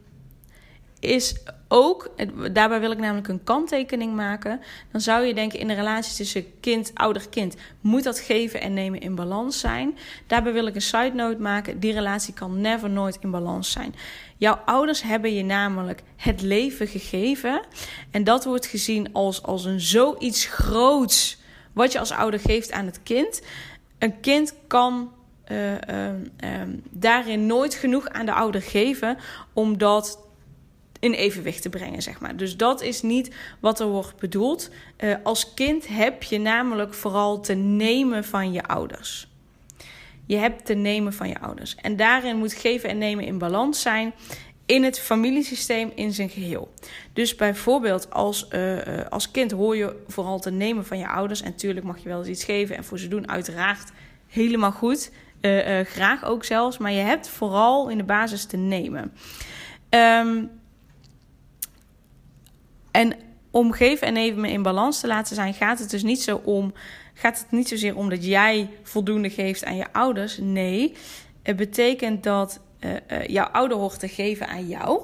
is 1.02 1.36
ook, 1.68 2.10
daarbij 2.54 2.80
wil 2.80 2.92
ik 2.92 2.98
namelijk 2.98 3.28
een 3.28 3.44
kanttekening 3.44 4.16
maken. 4.16 4.62
Dan 4.92 5.02
zou 5.02 5.26
je 5.26 5.34
denken 5.34 5.60
in 5.60 5.68
de 5.68 5.74
relatie 5.74 6.16
tussen 6.16 6.60
kind, 6.60 6.92
ouder, 6.94 7.30
kind, 7.30 7.56
moet 7.82 8.04
dat 8.04 8.20
geven 8.20 8.62
en 8.62 8.74
nemen 8.74 9.00
in 9.00 9.16
balans 9.16 9.60
zijn. 9.60 9.98
Daarbij 10.28 10.54
wil 10.54 10.66
ik 10.66 10.76
een 10.76 10.82
side 10.82 11.12
note 11.14 11.42
maken. 11.42 11.80
Die 11.80 11.94
relatie 11.94 12.34
kan 12.34 12.62
never 12.62 12.90
nooit 12.90 13.18
in 13.22 13.32
balans 13.32 13.72
zijn. 13.72 13.96
Jouw 14.38 14.60
ouders 14.66 15.02
hebben 15.02 15.34
je 15.34 15.44
namelijk 15.44 16.02
het 16.16 16.42
leven 16.42 16.88
gegeven. 16.88 17.62
En 18.12 18.24
dat 18.24 18.46
wordt 18.46 18.66
gezien 18.66 19.14
als, 19.14 19.44
als 19.44 19.66
een 19.66 19.82
zoiets 19.82 20.46
groots 20.46 21.40
wat 21.74 21.92
je 21.92 22.00
als 22.00 22.12
ouder 22.12 22.40
geeft 22.40 22.72
aan 22.72 22.86
het 22.86 23.04
kind. 23.04 23.42
Een 24.00 24.20
kind 24.20 24.54
kan 24.68 25.12
uh, 25.52 25.72
uh, 25.72 25.78
uh, 25.78 26.52
daarin 26.90 27.46
nooit 27.46 27.74
genoeg 27.74 28.10
aan 28.10 28.26
de 28.26 28.34
ouder 28.34 28.62
geven, 28.62 29.18
omdat 29.54 30.30
in 31.02 31.14
evenwicht 31.14 31.62
te 31.62 31.70
brengen, 31.70 32.02
zeg 32.02 32.20
maar. 32.20 32.36
Dus 32.36 32.58
dat 32.58 32.82
is 32.82 33.02
niet 33.02 33.36
wat 33.60 33.80
er 33.80 33.88
wordt 33.88 34.20
bedoeld. 34.20 34.70
Uh, 35.00 35.16
als 35.24 35.54
kind 35.54 35.88
heb 35.88 36.24
je 36.24 36.40
namelijk 36.40 36.94
vooral 36.94 37.40
te 37.40 37.54
nemen 37.54 38.24
van 38.24 38.52
je 38.52 38.64
ouders. 38.64 39.28
Je 40.26 40.38
hebt 40.38 40.66
te 40.66 40.74
nemen 40.74 41.14
van 41.14 41.28
je 41.28 41.40
ouders. 41.40 41.76
En 41.76 41.96
daarin 41.96 42.38
moet 42.38 42.54
geven 42.54 42.90
en 42.90 42.98
nemen 42.98 43.26
in 43.26 43.38
balans 43.38 43.82
zijn 43.82 44.14
in 44.66 44.84
het 44.84 45.00
familiesysteem 45.00 45.92
in 45.96 46.14
zijn 46.14 46.30
geheel. 46.30 46.74
Dus 47.14 47.36
bijvoorbeeld 47.36 48.12
als, 48.12 48.48
uh, 48.52 48.78
als 49.10 49.32
kind 49.32 49.52
hoor 49.52 49.76
je 49.76 49.96
vooral 50.08 50.40
te 50.40 50.52
nemen 50.52 50.86
van 50.86 50.98
je 50.98 51.08
ouders. 51.08 51.42
En 51.42 51.50
natuurlijk 51.50 51.86
mag 51.86 51.98
je 51.98 52.10
wel 52.10 52.20
eens 52.20 52.28
iets 52.28 52.44
geven 52.44 52.78
en 52.78 52.84
voor 52.84 53.00
ze 53.00 53.08
doen, 53.08 53.30
uiteraard 53.30 53.92
helemaal 54.28 54.72
goed. 54.72 55.12
Graag 55.84 56.26
ook 56.26 56.44
zelfs. 56.44 56.78
Maar 56.78 56.92
je 56.92 57.00
hebt 57.00 57.30
vooral 57.30 57.90
in 57.90 57.98
de 57.98 58.04
basis 58.04 58.46
te 58.46 58.58
nemen. 58.58 59.14
Um, 59.90 60.61
en 62.92 63.14
om 63.52 63.72
geven 63.72 64.08
en 64.08 64.14
nemen 64.14 64.50
in 64.50 64.62
balans 64.62 65.00
te 65.00 65.08
laten 65.08 65.36
zijn, 65.36 65.54
gaat 65.54 65.80
het 65.80 65.90
dus 65.90 66.04
niet 66.04 66.22
zo 66.22 66.42
om. 66.44 66.74
Gaat 67.14 67.40
het 67.40 67.52
niet 67.52 67.68
zozeer 67.68 67.96
om 67.96 68.10
dat 68.10 68.26
jij 68.26 68.70
voldoende 68.84 69.30
geeft 69.30 69.66
aan 69.66 69.76
je 69.76 69.94
ouders. 69.94 70.38
Nee, 70.38 70.94
het 71.44 71.56
betekent 71.56 72.24
dat 72.24 72.60
uh, 72.80 72.92
uh, 72.92 73.28
jouw 73.28 73.46
ouder 73.46 73.78
hoort 73.78 74.00
te 74.00 74.08
geven 74.08 74.48
aan 74.48 74.68
jou. 74.68 75.02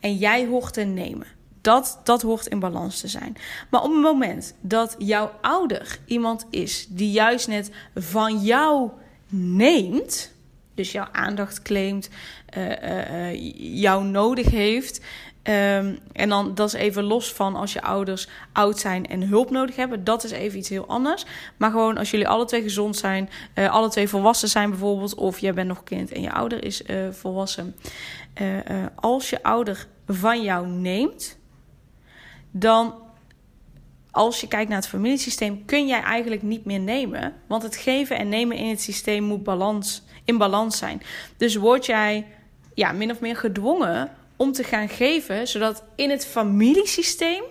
En 0.00 0.16
jij 0.16 0.46
hoort 0.46 0.72
te 0.72 0.80
nemen. 0.80 1.26
Dat, 1.60 2.00
dat 2.04 2.22
hoort 2.22 2.46
in 2.46 2.58
balans 2.58 3.00
te 3.00 3.08
zijn. 3.08 3.36
Maar 3.70 3.82
op 3.82 3.92
het 3.92 4.02
moment 4.02 4.54
dat 4.60 4.94
jouw 4.98 5.32
ouder 5.40 5.98
iemand 6.06 6.46
is 6.50 6.86
die 6.88 7.10
juist 7.10 7.48
net 7.48 7.70
van 7.94 8.38
jou 8.38 8.90
neemt. 9.28 10.32
Dus 10.74 10.92
jouw 10.92 11.08
aandacht 11.12 11.62
claimt, 11.62 12.08
jou 13.56 14.04
nodig 14.04 14.50
heeft. 14.50 15.00
Um, 15.46 15.98
en 16.12 16.28
dan 16.28 16.54
dat 16.54 16.66
is 16.66 16.80
even 16.80 17.02
los 17.02 17.32
van 17.32 17.56
als 17.56 17.72
je 17.72 17.82
ouders 17.82 18.28
oud 18.52 18.78
zijn 18.78 19.06
en 19.06 19.22
hulp 19.22 19.50
nodig 19.50 19.76
hebben. 19.76 20.04
Dat 20.04 20.24
is 20.24 20.30
even 20.30 20.58
iets 20.58 20.68
heel 20.68 20.86
anders. 20.86 21.24
Maar 21.56 21.70
gewoon 21.70 21.98
als 21.98 22.10
jullie 22.10 22.28
alle 22.28 22.44
twee 22.44 22.62
gezond 22.62 22.96
zijn, 22.96 23.30
uh, 23.54 23.70
alle 23.70 23.88
twee 23.88 24.08
volwassen 24.08 24.48
zijn 24.48 24.70
bijvoorbeeld, 24.70 25.14
of 25.14 25.38
jij 25.38 25.54
bent 25.54 25.68
nog 25.68 25.82
kind 25.84 26.12
en 26.12 26.20
je 26.20 26.32
ouder 26.32 26.64
is 26.64 26.82
volwassen. 27.10 27.76
Als 28.94 29.30
je 29.30 29.42
ouder 29.42 29.86
van 30.06 30.42
jou 30.42 30.66
neemt, 30.66 31.38
dan 32.50 32.94
als 34.10 34.40
je 34.40 34.48
kijkt 34.48 34.68
naar 34.68 34.78
het 34.78 34.88
familiesysteem, 34.88 35.64
kun 35.64 35.86
jij 35.86 36.00
eigenlijk 36.00 36.42
niet 36.42 36.64
meer 36.64 36.80
nemen. 36.80 37.34
Want 37.46 37.62
het 37.62 37.76
geven 37.76 38.18
en 38.18 38.28
nemen 38.28 38.56
in 38.56 38.68
het 38.68 38.80
systeem 38.80 39.24
moet 39.24 39.42
balans, 39.42 40.02
in 40.24 40.38
balans 40.38 40.78
zijn. 40.78 41.02
Dus 41.36 41.54
word 41.56 41.86
jij 41.86 42.26
ja, 42.74 42.92
min 42.92 43.10
of 43.10 43.20
meer 43.20 43.36
gedwongen 43.36 44.10
om 44.36 44.52
te 44.52 44.64
gaan 44.64 44.88
geven, 44.88 45.48
zodat 45.48 45.84
in 45.94 46.10
het 46.10 46.26
familiesysteem 46.26 47.42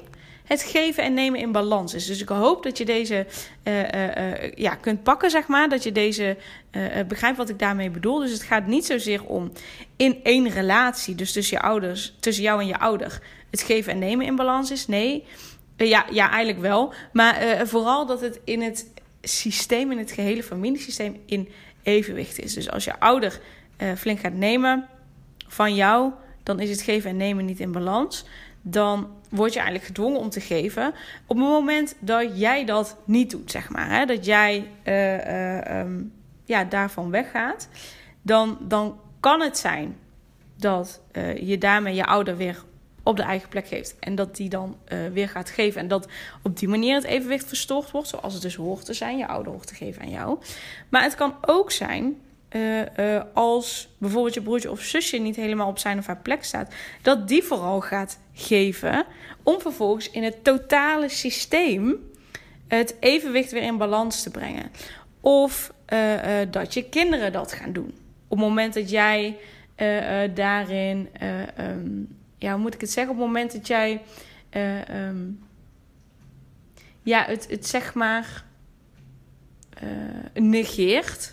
het 0.44 0.64
geven 0.64 1.04
en 1.04 1.14
nemen 1.14 1.40
in 1.40 1.52
balans 1.52 1.94
is. 1.94 2.06
Dus 2.06 2.22
ik 2.22 2.28
hoop 2.28 2.64
dat 2.64 2.78
je 2.78 2.86
deze 2.86 3.26
uh, 3.64 3.80
uh, 3.82 4.52
ja, 4.52 4.76
kunt 4.76 5.04
pakken, 5.04 5.30
zeg 5.30 5.48
maar. 5.48 5.70
Dat 5.70 5.84
je 5.84 5.92
deze 5.92 6.38
begrijpt 7.08 7.38
wat 7.38 7.50
ik 7.50 7.60
daarmee 7.60 7.90
bedoel. 7.90 8.20
Dus 8.20 8.32
het 8.32 8.44
gaat 8.44 8.68
niet 8.68 8.86
zozeer 8.86 9.26
om 9.26 9.52
in 9.96 10.20
één 10.24 10.50
relatie, 10.50 11.16
dus 11.16 11.32
tussen 11.32 11.58
je 11.58 11.64
ouders, 11.64 12.16
tussen 12.20 12.44
jou 12.44 12.62
en 12.62 12.68
je 12.68 12.80
ouder, 12.80 13.22
het 13.50 13.62
geven 13.62 13.92
en 13.92 14.00
nemen 14.00 14.26
in 14.26 14.36
balans 14.36 14.72
is. 14.72 14.88
Nee, 14.88 15.26
ja, 15.78 16.06
ja, 16.12 16.30
eigenlijk 16.30 16.62
wel. 16.62 16.94
Maar 17.14 17.62
vooral 17.68 18.06
dat 18.06 18.22
het 18.22 18.40
in 18.44 18.62
het 18.62 18.88
systeem, 19.22 19.92
in 19.92 19.98
het 19.98 20.12
gehele 20.12 20.44
familiesysteem, 20.44 21.22
in 21.26 21.50
evenwicht 21.84 22.40
is. 22.40 22.54
Dus 22.54 22.70
als 22.70 22.84
je 22.84 23.00
ouder 23.00 23.40
flink 23.98 24.20
gaat 24.20 24.34
nemen 24.34 24.88
van 25.54 25.76
jou 25.76 26.12
dan 26.44 26.60
is 26.60 26.70
het 26.70 26.82
geven 26.82 27.10
en 27.10 27.18
nemen 27.18 27.46
niet 27.46 27.60
in 27.60 27.72
balans. 27.72 28.26
Dan 28.62 29.08
word 29.30 29.54
je 29.54 29.60
eigenlijk 29.60 29.88
gedwongen 29.88 30.20
om 30.20 30.30
te 30.30 30.42
geven. 30.42 30.88
Op 31.28 31.38
het 31.38 31.48
moment 31.48 31.96
dat 32.00 32.40
jij 32.40 32.66
dat 32.66 32.98
niet 33.06 33.30
doet, 33.30 33.52
zeg 33.52 33.70
maar. 33.70 33.90
Hè, 33.90 34.06
dat 34.06 34.26
jij 34.26 34.70
uh, 34.84 35.18
uh, 35.18 35.80
um, 35.80 36.14
ja, 36.46 36.64
daarvan 36.64 37.10
weggaat. 37.10 37.70
Dan, 38.22 38.58
dan 38.62 39.00
kan 39.20 39.42
het 39.42 39.58
zijn 39.58 39.98
dat 40.56 41.02
uh, 41.12 41.38
je 41.38 41.58
daarmee 41.58 41.96
je 41.96 42.06
ouder 42.06 42.38
weer 42.38 42.64
op 43.04 43.18
de 43.18 43.24
eigen 43.24 43.50
plek 43.50 43.68
geeft. 43.68 43.96
En 44.00 44.16
dat 44.16 44.36
die 44.36 44.50
dan 44.50 44.78
weer 45.14 45.30
gaat 45.30 45.50
geven. 45.50 45.82
En 45.82 45.88
dat 45.88 46.08
op 46.42 46.60
die 46.60 46.68
manier 46.68 46.96
het 46.96 47.04
evenwicht 47.04 47.48
verstoord 47.48 47.92
wordt. 47.92 48.08
Zoals 48.08 48.34
het 48.34 48.42
dus 48.42 48.56
hoort 48.56 48.86
te 48.86 48.94
zijn. 48.94 49.18
Je 49.18 49.28
ouder 49.28 49.52
hoort 49.52 49.68
te 49.68 49.76
geven 49.76 50.02
aan 50.02 50.10
jou. 50.10 50.40
Maar 50.90 51.04
het 51.04 51.16
kan 51.16 51.36
ook 51.42 51.72
zijn 51.72 52.18
uh, 52.56 53.22
als 53.34 53.90
bijvoorbeeld 53.98 54.34
je 54.34 54.42
broertje 54.42 54.72
of 54.72 54.82
zusje 54.82 55.18
niet 55.18 55.36
helemaal 55.36 55.68
op 55.68 55.80
zijn 55.80 55.98
of 55.98 56.06
haar 56.06 56.22
plek 56.22 56.44
staat, 56.44 56.74
dat 57.02 57.28
die 57.28 57.44
vooral 57.44 57.82
gaat 57.82 58.20
geven 58.34 59.06
om 59.44 59.62
vervolgens 59.62 60.10
in 60.10 60.24
het 60.24 60.44
totale 60.44 61.10
systeem 61.10 61.98
het 62.68 62.96
evenwicht 63.00 63.52
weer 63.52 63.62
in 63.62 63.78
balans 63.78 64.24
te 64.24 64.32
brengen. 64.32 64.72
Of 65.22 65.74
uh, 65.94 66.20
dat 66.50 66.74
je 66.74 66.90
kinderen 66.90 67.32
dat 67.32 67.54
gaan 67.54 67.74
doen. 67.74 67.94
Op 68.28 68.38
het 68.38 68.48
moment 68.48 68.74
dat 68.74 68.90
jij 68.90 69.38
daarin, 70.34 71.10
um, 71.60 72.18
ja, 72.38 72.52
hoe 72.52 72.62
moet 72.62 72.74
ik 72.74 72.82
het 72.82 72.92
zeggen? 72.92 73.14
Op 73.14 73.20
het 73.20 73.28
moment 73.28 73.52
dat 73.52 73.68
jij, 73.68 74.02
um, 75.08 75.44
ja, 77.04 77.26
het, 77.26 77.48
het 77.50 77.68
zeg 77.68 77.94
maar 77.94 78.44
negeert 80.34 81.33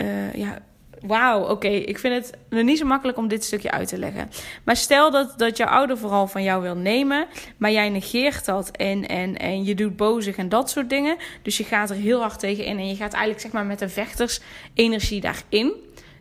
uh, 0.00 0.34
ja, 0.34 0.58
wauw, 1.06 1.48
oké. 1.48 1.68
Ik 1.68 1.98
vind 1.98 2.14
het 2.14 2.38
nog 2.48 2.62
niet 2.62 2.78
zo 2.78 2.86
makkelijk 2.86 3.18
om 3.18 3.28
dit 3.28 3.44
stukje 3.44 3.70
uit 3.70 3.88
te 3.88 3.98
leggen. 3.98 4.30
Maar 4.64 4.76
stel 4.76 5.10
dat, 5.10 5.38
dat 5.38 5.56
jouw 5.56 5.68
ouder 5.68 5.98
vooral 5.98 6.26
van 6.26 6.42
jou 6.42 6.62
wil 6.62 6.76
nemen, 6.76 7.26
maar 7.56 7.72
jij 7.72 7.88
negeert 7.88 8.44
dat 8.44 8.70
en, 8.70 9.08
en, 9.08 9.36
en 9.36 9.64
je 9.64 9.74
doet 9.74 9.96
bozig 9.96 10.36
en 10.36 10.48
dat 10.48 10.70
soort 10.70 10.90
dingen. 10.90 11.16
Dus 11.42 11.56
je 11.56 11.64
gaat 11.64 11.90
er 11.90 11.96
heel 11.96 12.20
hard 12.20 12.38
tegen 12.38 12.64
in 12.64 12.78
en 12.78 12.88
je 12.88 12.96
gaat 12.96 13.12
eigenlijk 13.12 13.42
zeg 13.42 13.52
maar 13.52 13.66
met 13.66 13.80
een 13.80 13.90
vechtersenergie 13.90 15.20
daarin. 15.20 15.72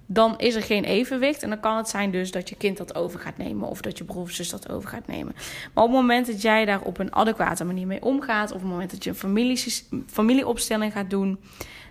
Dan 0.10 0.38
is 0.38 0.56
er 0.56 0.62
geen 0.64 0.84
evenwicht 0.84 1.44
en 1.44 1.50
dan 1.50 1.60
kan 1.60 1.78
het 1.78 1.90
zijn 1.90 2.12
dus 2.12 2.32
dat 2.32 2.50
je 2.50 2.56
kind 2.56 2.78
dat 2.78 2.96
over 2.96 3.20
gaat 3.20 3.38
nemen 3.38 3.68
of 3.68 3.82
dat 3.82 3.98
je 3.98 4.04
broer 4.04 4.30
zus 4.30 4.50
dat 4.50 4.70
over 4.70 4.90
gaat 4.90 5.08
nemen. 5.08 5.34
Maar 5.74 5.84
op 5.84 5.90
het 5.90 6.00
moment 6.00 6.28
dat 6.28 6.42
jij 6.42 6.66
daar 6.66 6.82
op 6.82 7.00
een 7.00 7.16
adequate 7.16 7.64
manier 7.64 7.88
mee 7.88 8.02
omgaat, 8.02 8.50
of 8.50 8.56
op 8.56 8.62
het 8.62 8.72
moment 8.72 8.92
dat 8.92 9.04
je 9.04 9.10
een 9.10 9.16
familie, 9.16 9.84
familieopstelling 10.08 10.94
gaat 10.94 11.10
doen, 11.10 11.40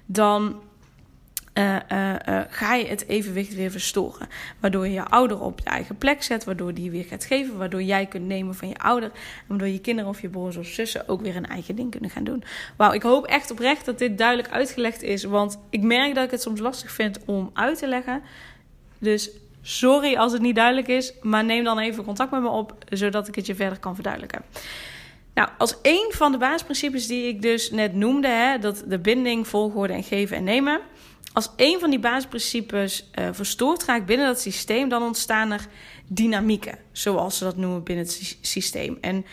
dan 0.06 0.60
uh, 1.58 1.76
uh, 1.92 2.40
ga 2.48 2.74
je 2.74 2.86
het 2.86 3.08
evenwicht 3.08 3.54
weer 3.54 3.70
verstoren. 3.70 4.28
Waardoor 4.60 4.86
je 4.86 4.92
je 4.92 5.04
ouder 5.04 5.40
op 5.40 5.58
je 5.58 5.64
eigen 5.64 5.96
plek 5.96 6.22
zet, 6.22 6.44
waardoor 6.44 6.74
die 6.74 6.90
weer 6.90 7.04
gaat 7.04 7.24
geven, 7.24 7.56
waardoor 7.56 7.82
jij 7.82 8.06
kunt 8.06 8.26
nemen 8.26 8.54
van 8.54 8.68
je 8.68 8.78
ouder, 8.78 9.10
en 9.10 9.44
waardoor 9.46 9.68
je 9.68 9.80
kinderen 9.80 10.10
of 10.10 10.20
je 10.20 10.28
broers 10.28 10.56
of 10.56 10.66
zussen 10.66 11.08
ook 11.08 11.20
weer 11.20 11.36
een 11.36 11.46
eigen 11.46 11.76
ding 11.76 11.90
kunnen 11.90 12.10
gaan 12.10 12.24
doen. 12.24 12.44
Wauw, 12.76 12.92
ik 12.92 13.02
hoop 13.02 13.26
echt 13.26 13.50
oprecht 13.50 13.84
dat 13.84 13.98
dit 13.98 14.18
duidelijk 14.18 14.50
uitgelegd 14.50 15.02
is, 15.02 15.24
want 15.24 15.58
ik 15.70 15.82
merk 15.82 16.14
dat 16.14 16.24
ik 16.24 16.30
het 16.30 16.42
soms 16.42 16.60
lastig 16.60 16.90
vind 16.90 17.18
om 17.24 17.50
uit 17.54 17.78
te 17.78 17.88
leggen. 17.88 18.22
Dus 18.98 19.30
sorry 19.62 20.16
als 20.16 20.32
het 20.32 20.42
niet 20.42 20.56
duidelijk 20.56 20.88
is, 20.88 21.12
maar 21.22 21.44
neem 21.44 21.64
dan 21.64 21.78
even 21.78 22.04
contact 22.04 22.30
met 22.30 22.42
me 22.42 22.48
op, 22.48 22.74
zodat 22.88 23.28
ik 23.28 23.34
het 23.34 23.46
je 23.46 23.54
verder 23.54 23.78
kan 23.78 23.94
verduidelijken. 23.94 24.42
Nou, 25.34 25.48
als 25.58 25.76
een 25.82 26.12
van 26.14 26.32
de 26.32 26.38
basisprincipes 26.38 27.06
die 27.06 27.28
ik 27.28 27.42
dus 27.42 27.70
net 27.70 27.94
noemde, 27.94 28.28
hè, 28.28 28.58
dat 28.58 28.84
de 28.86 28.98
binding, 28.98 29.48
volgorde 29.48 29.92
en 29.92 30.02
geven 30.02 30.36
en 30.36 30.44
nemen. 30.44 30.80
Als 31.32 31.50
een 31.56 31.80
van 31.80 31.90
die 31.90 31.98
basisprincipes 31.98 33.10
uh, 33.14 33.28
verstoord 33.32 33.84
raakt 33.84 34.06
binnen 34.06 34.26
dat 34.26 34.40
systeem, 34.40 34.88
dan 34.88 35.02
ontstaan 35.02 35.50
er 35.50 35.66
dynamieken, 36.06 36.78
zoals 36.92 37.38
ze 37.38 37.44
dat 37.44 37.56
noemen 37.56 37.82
binnen 37.82 38.04
het 38.04 38.38
systeem. 38.40 38.98
En 39.00 39.24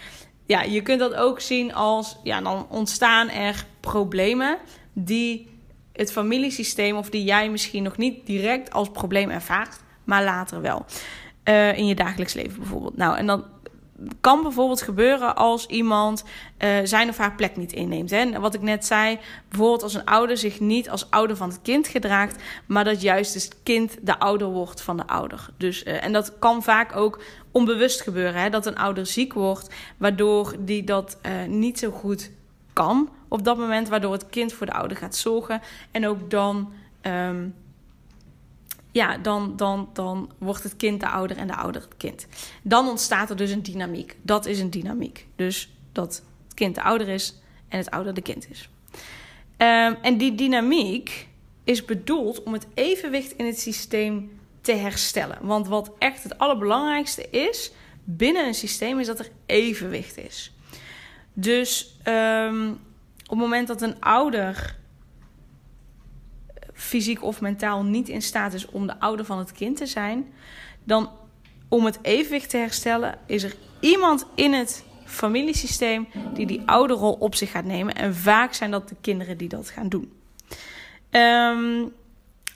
ja, 0.46 0.62
je 0.62 0.82
kunt 0.82 1.00
dat 1.00 1.14
ook 1.14 1.40
zien 1.40 1.74
als, 1.74 2.18
ja, 2.24 2.42
dan 2.42 2.68
ontstaan 2.70 3.30
er 3.30 3.66
problemen 3.80 4.58
die 4.94 5.48
het 5.94 6.12
familiesysteem, 6.12 6.96
of 6.96 7.10
die 7.10 7.24
jij 7.24 7.50
misschien 7.50 7.84
nog 7.84 7.98
niet 7.98 8.26
direct 8.26 8.72
als 8.72 8.90
probleem 8.90 9.30
ervaart, 9.30 9.80
maar 10.04 10.24
later 10.24 10.62
wel. 10.62 10.86
Uh, 11.50 11.78
in 11.78 11.88
je 11.88 11.96
dagelijks 11.96 12.34
leven 12.34 12.60
bijvoorbeeld. 12.60 12.98
Nou, 12.98 13.18
en 13.18 13.26
dan 13.26 13.44
kan 14.22 14.42
bijvoorbeeld 14.42 14.82
gebeuren 14.82 15.36
als 15.36 15.66
iemand 15.66 16.24
uh, 16.24 16.70
zijn 16.84 17.10
of 17.10 17.18
haar 17.18 17.36
plek 17.36 17.58
niet 17.58 17.72
inneemt. 17.72 18.10
Hè? 18.10 18.40
Wat 18.40 18.54
ik 18.54 18.62
net 18.62 18.86
zei, 18.86 19.20
bijvoorbeeld 19.50 19.84
als 19.84 19.94
een 19.94 20.06
ouder 20.06 20.38
zich 20.38 20.60
niet 20.60 20.90
als 20.90 21.10
ouder 21.10 21.38
van 21.38 21.50
het 21.50 21.60
kind 21.62 21.88
gedraagt, 21.88 22.44
maar 22.66 22.84
dat 22.84 23.02
juist 23.02 23.34
het 23.34 23.56
kind 23.64 23.98
de 24.02 24.20
ouder 24.20 24.48
wordt 24.48 24.82
van 24.82 24.98
de 24.98 25.08
ouder. 25.08 25.50
Dus, 25.58 25.84
uh, 25.84 26.04
en 26.04 26.14
dat 26.14 26.40
kan 26.40 26.64
vaak 26.64 26.96
ook 26.96 27.22
onbewust 27.52 28.02
gebeuren, 28.02 28.42
hè? 28.42 28.50
dat 28.50 28.66
een 28.66 28.78
ouder 28.78 29.06
ziek 29.06 29.34
wordt, 29.34 29.70
waardoor 29.98 30.56
die 30.60 30.84
dat 30.84 31.18
uh, 31.26 31.44
niet 31.48 31.80
zo 31.80 31.92
goed 31.92 32.32
kan 32.74 33.10
op 33.28 33.44
dat 33.44 33.58
moment, 33.58 33.90
waardoor 33.90 34.12
het 34.12 34.30
kind 34.30 34.54
voor 34.54 34.66
de 34.66 34.74
ouder 34.74 34.98
gaat 34.98 35.16
zorgen 35.16 35.62
en 35.92 36.08
ook 36.08 36.30
dan. 36.30 36.74
Um, 37.02 37.56
ja, 38.94 39.18
dan, 39.18 39.54
dan, 39.56 39.90
dan 39.94 40.32
wordt 40.38 40.64
het 40.64 40.76
kind 40.76 41.00
de 41.00 41.10
ouder 41.10 41.38
en 41.38 41.48
de 41.48 41.56
ouder 41.56 41.82
het 41.82 41.98
kind. 41.98 42.28
Dan 42.62 42.88
ontstaat 42.88 43.30
er 43.30 43.36
dus 43.36 43.52
een 43.52 43.64
dynamiek. 43.64 44.16
Dat 44.22 44.46
is 44.46 44.60
een 44.60 44.70
dynamiek. 44.70 45.28
Dus 45.36 45.70
dat 45.92 46.24
het 46.44 46.54
kind 46.54 46.76
de 46.76 46.82
ouder 46.82 47.08
is 47.08 47.36
en 47.68 47.78
het 47.78 47.92
ouder 47.92 48.14
de 48.14 48.22
kind 48.22 48.48
is. 48.50 48.70
Um, 49.58 49.98
en 50.02 50.18
die 50.18 50.36
dynamiek 50.36 51.28
is 51.64 51.86
bedoeld 51.86 52.44
om 52.44 52.54
het 52.54 52.68
evenwicht 52.74 53.32
in 53.32 53.46
het 53.46 53.60
systeem 53.60 54.40
te 54.62 54.74
herstellen. 54.74 55.38
Want 55.42 55.68
wat 55.68 55.92
echt 55.98 56.24
het 56.24 56.38
allerbelangrijkste 56.38 57.30
is 57.30 57.72
binnen 58.04 58.48
een 58.48 58.54
systeem, 58.54 59.00
is 59.00 59.08
dat 59.08 59.20
er 59.20 59.30
evenwicht 59.46 60.18
is. 60.18 60.54
Dus 61.34 61.98
um, 62.08 62.72
op 63.24 63.30
het 63.30 63.40
moment 63.40 63.68
dat 63.68 63.82
een 63.82 64.02
ouder 64.02 64.76
fysiek 66.74 67.24
of 67.24 67.42
mentaal 67.42 67.84
niet 67.84 68.10
in 68.10 68.22
staat 68.22 68.54
is 68.54 68.66
om 68.66 68.88
de 68.88 69.00
ouder 69.00 69.26
van 69.26 69.38
het 69.38 69.52
kind 69.52 69.78
te 69.78 69.86
zijn, 69.86 70.34
dan 70.84 71.10
om 71.68 71.86
het 71.86 72.00
evenwicht 72.02 72.50
te 72.50 72.58
herstellen, 72.58 73.18
is 73.26 73.44
er 73.44 73.56
iemand 73.80 74.26
in 74.36 74.54
het 74.54 74.86
familiesysteem 75.06 76.08
die 76.34 76.46
die 76.46 76.62
ouderrol 76.66 77.14
op 77.14 77.36
zich 77.36 77.52
gaat 77.52 77.66
nemen. 77.66 77.96
En 77.96 78.16
vaak 78.16 78.54
zijn 78.54 78.72
dat 78.72 78.90
de 78.90 78.96
kinderen 79.02 79.38
die 79.38 79.50
dat 79.50 79.70
gaan 79.70 79.90
doen. 79.90 80.12
Um, 81.12 81.94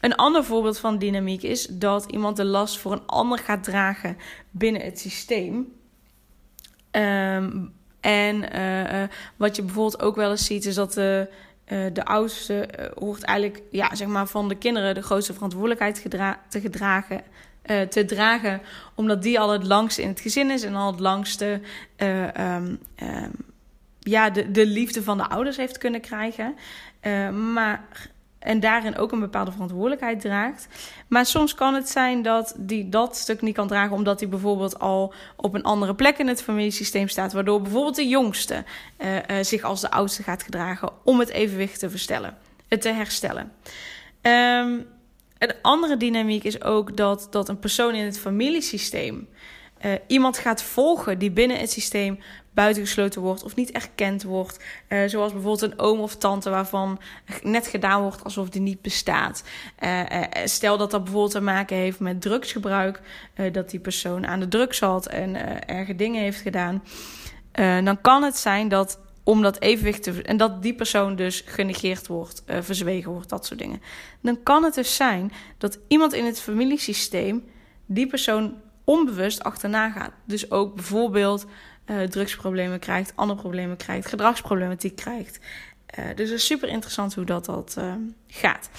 een 0.01 0.15
ander 0.15 0.43
voorbeeld 0.43 0.80
van 0.80 0.97
dynamiek 0.97 1.43
is 1.43 1.65
dat 1.65 2.12
iemand 2.12 2.38
de 2.38 2.45
last 2.45 2.77
voor 2.77 2.91
een 2.91 3.06
ander 3.06 3.38
gaat 3.38 3.63
dragen 3.63 4.17
binnen 4.51 4.82
het 4.82 4.99
systeem. 4.99 5.73
Um, 6.91 7.73
en 7.99 8.56
uh, 8.56 9.01
uh, 9.01 9.08
wat 9.36 9.56
je 9.56 9.62
bijvoorbeeld 9.62 10.01
ook 10.01 10.15
wel 10.15 10.32
eens 10.32 10.45
ziet, 10.45 10.65
is 10.65 10.75
dat 10.75 10.93
de 10.93 11.30
uh, 11.67 11.86
de 11.93 12.06
oudste 12.06 12.69
uh, 12.80 12.86
hoort 12.95 13.23
eigenlijk 13.23 13.63
ja, 13.71 13.95
zeg 13.95 14.08
maar 14.08 14.27
van 14.27 14.47
de 14.47 14.56
kinderen 14.56 14.95
de 14.95 15.01
grootste 15.01 15.34
verantwoordelijkheid 15.34 16.01
te 16.49 16.60
gedragen. 16.62 17.21
Uh, 17.65 17.82
te 17.82 18.06
dragen, 18.06 18.62
omdat 18.95 19.23
die 19.23 19.39
al 19.39 19.49
het 19.49 19.63
langste 19.63 20.01
in 20.01 20.08
het 20.08 20.19
gezin 20.19 20.51
is 20.51 20.63
en 20.63 20.75
al 20.75 20.91
het 20.91 20.99
langste 20.99 21.62
um, 21.97 22.80
um, 23.03 23.32
ja, 23.99 24.30
de, 24.30 24.51
de 24.51 24.65
liefde 24.65 25.03
van 25.03 25.17
de 25.17 25.30
ouders 25.30 25.58
heeft 25.58 25.77
kunnen 25.77 26.01
krijgen. 26.01 26.56
maar 27.51 27.84
en 28.39 28.60
daarin 28.60 28.97
ook 28.97 29.12
een 29.12 29.19
bepaalde 29.19 29.52
verantwoordelijkheid 29.52 30.21
draagt. 30.21 30.67
Maar 31.08 31.26
soms 31.26 31.56
kan 31.56 31.73
het 31.73 31.89
zijn 31.89 32.21
dat 32.21 32.54
die 32.58 32.89
dat 32.89 33.15
stuk 33.15 33.41
niet 33.41 33.56
kan 33.56 33.67
dragen, 33.67 33.95
omdat 33.95 34.19
hij 34.19 34.30
bijvoorbeeld 34.30 34.80
al 34.80 35.13
op 35.36 35.54
een 35.54 35.63
andere 35.63 35.95
plek 35.95 36.17
in 36.17 36.28
het 36.28 36.43
familiesysteem 36.43 37.08
staat, 37.08 37.34
waardoor 37.34 37.62
bijvoorbeeld 37.62 37.95
de 37.95 38.08
jongste 38.08 38.63
uh, 38.97 39.15
uh, 39.15 39.21
zich 39.41 39.63
als 39.63 39.82
de 39.82 39.91
oudste 39.91 40.23
gaat 40.23 40.43
gedragen 40.43 40.89
om 41.04 41.19
het 41.19 41.30
evenwicht 41.30 41.80
te 41.80 41.89
verstellen, 41.89 42.38
het 42.67 42.82
te 42.82 42.89
herstellen. 42.89 43.52
Um, 44.21 44.88
een 45.38 45.54
andere 45.62 45.97
dynamiek 45.97 46.43
is 46.43 46.62
ook 46.62 46.97
dat, 46.97 47.28
dat 47.30 47.50
een 47.50 47.60
persoon 47.60 47.95
in 47.95 48.06
het 48.06 48.19
familiesysteem 48.19 49.28
uh, 49.86 49.92
iemand 50.08 50.38
gaat 50.38 50.63
volgen 50.63 51.20
die 51.20 51.32
binnen 51.32 51.60
het 51.60 51.72
systeem 51.72 52.20
buitengesloten 52.54 53.22
wordt 53.22 53.44
of 53.44 53.56
niet 53.56 53.72
erkend 53.72 54.24
wordt. 54.24 54.63
Uh, 54.90 55.08
zoals 55.08 55.32
bijvoorbeeld 55.32 55.72
een 55.72 55.80
oom 55.80 56.00
of 56.00 56.16
tante 56.16 56.50
waarvan 56.50 57.00
net 57.42 57.68
gedaan 57.68 58.02
wordt 58.02 58.24
alsof 58.24 58.50
die 58.50 58.62
niet 58.62 58.82
bestaat. 58.82 59.44
Uh, 59.84 60.04
stel 60.46 60.78
dat 60.78 60.92
dat 60.92 61.04
bijvoorbeeld 61.04 61.34
te 61.34 61.42
maken 61.42 61.78
heeft 61.78 62.00
met 62.00 62.22
drugsgebruik, 62.22 63.02
dat 63.52 63.70
die 63.70 63.80
persoon 63.80 64.28
aan 64.28 64.40
de 64.40 64.48
drugs 64.48 64.78
zat 64.78 65.08
en 65.08 65.36
erge 65.68 65.96
dingen 65.96 66.22
heeft 66.22 66.42
gedaan. 66.42 66.84
dan 67.84 68.02
kan 68.02 68.24
het 68.24 68.38
zijn 68.38 68.68
dat 68.68 69.00
om 69.24 69.42
dat 69.42 69.62
evenwicht 69.62 70.04
te. 70.04 70.22
en 70.22 70.38
dat 70.38 70.62
die 70.62 70.74
persoon 70.74 71.16
dus 71.16 71.44
genegeerd 71.46 72.08
wordt, 72.08 72.44
verzwegen 72.48 73.12
wordt, 73.12 73.30
dat 73.30 73.46
soort 73.46 73.60
dingen. 73.60 73.82
Dan 74.22 74.44
kan 74.44 74.63
het 74.63 74.74
dus 74.74 74.96
zijn 74.96 75.32
dat 75.58 75.80
iemand 75.88 76.13
in 76.13 76.26
het 76.26 76.40
familiesysteem 76.40 77.44
die 77.86 78.08
persoon 78.08 78.54
onbewust 78.88 79.43
achterna 79.43 79.89
gaat. 79.89 80.12
Dus 80.26 80.52
ook 80.52 80.76
bijvoorbeeld 80.76 81.45
uh, 81.86 82.02
drugsproblemen 82.02 82.80
krijgt, 82.80 83.13
andere 83.15 83.39
problemen 83.39 83.78
krijgt, 83.78 84.08
gedragsproblematiek 84.08 84.95
krijgt. 84.95 85.39
Uh, 86.00 86.06
dus 86.15 86.30
het 86.30 86.39
is 86.39 86.45
super 86.45 86.69
interessant 86.69 87.15
hoe 87.15 87.26
dat, 87.26 87.45
dat 87.45 87.76
uh, 87.80 87.93
gaat. 88.28 88.70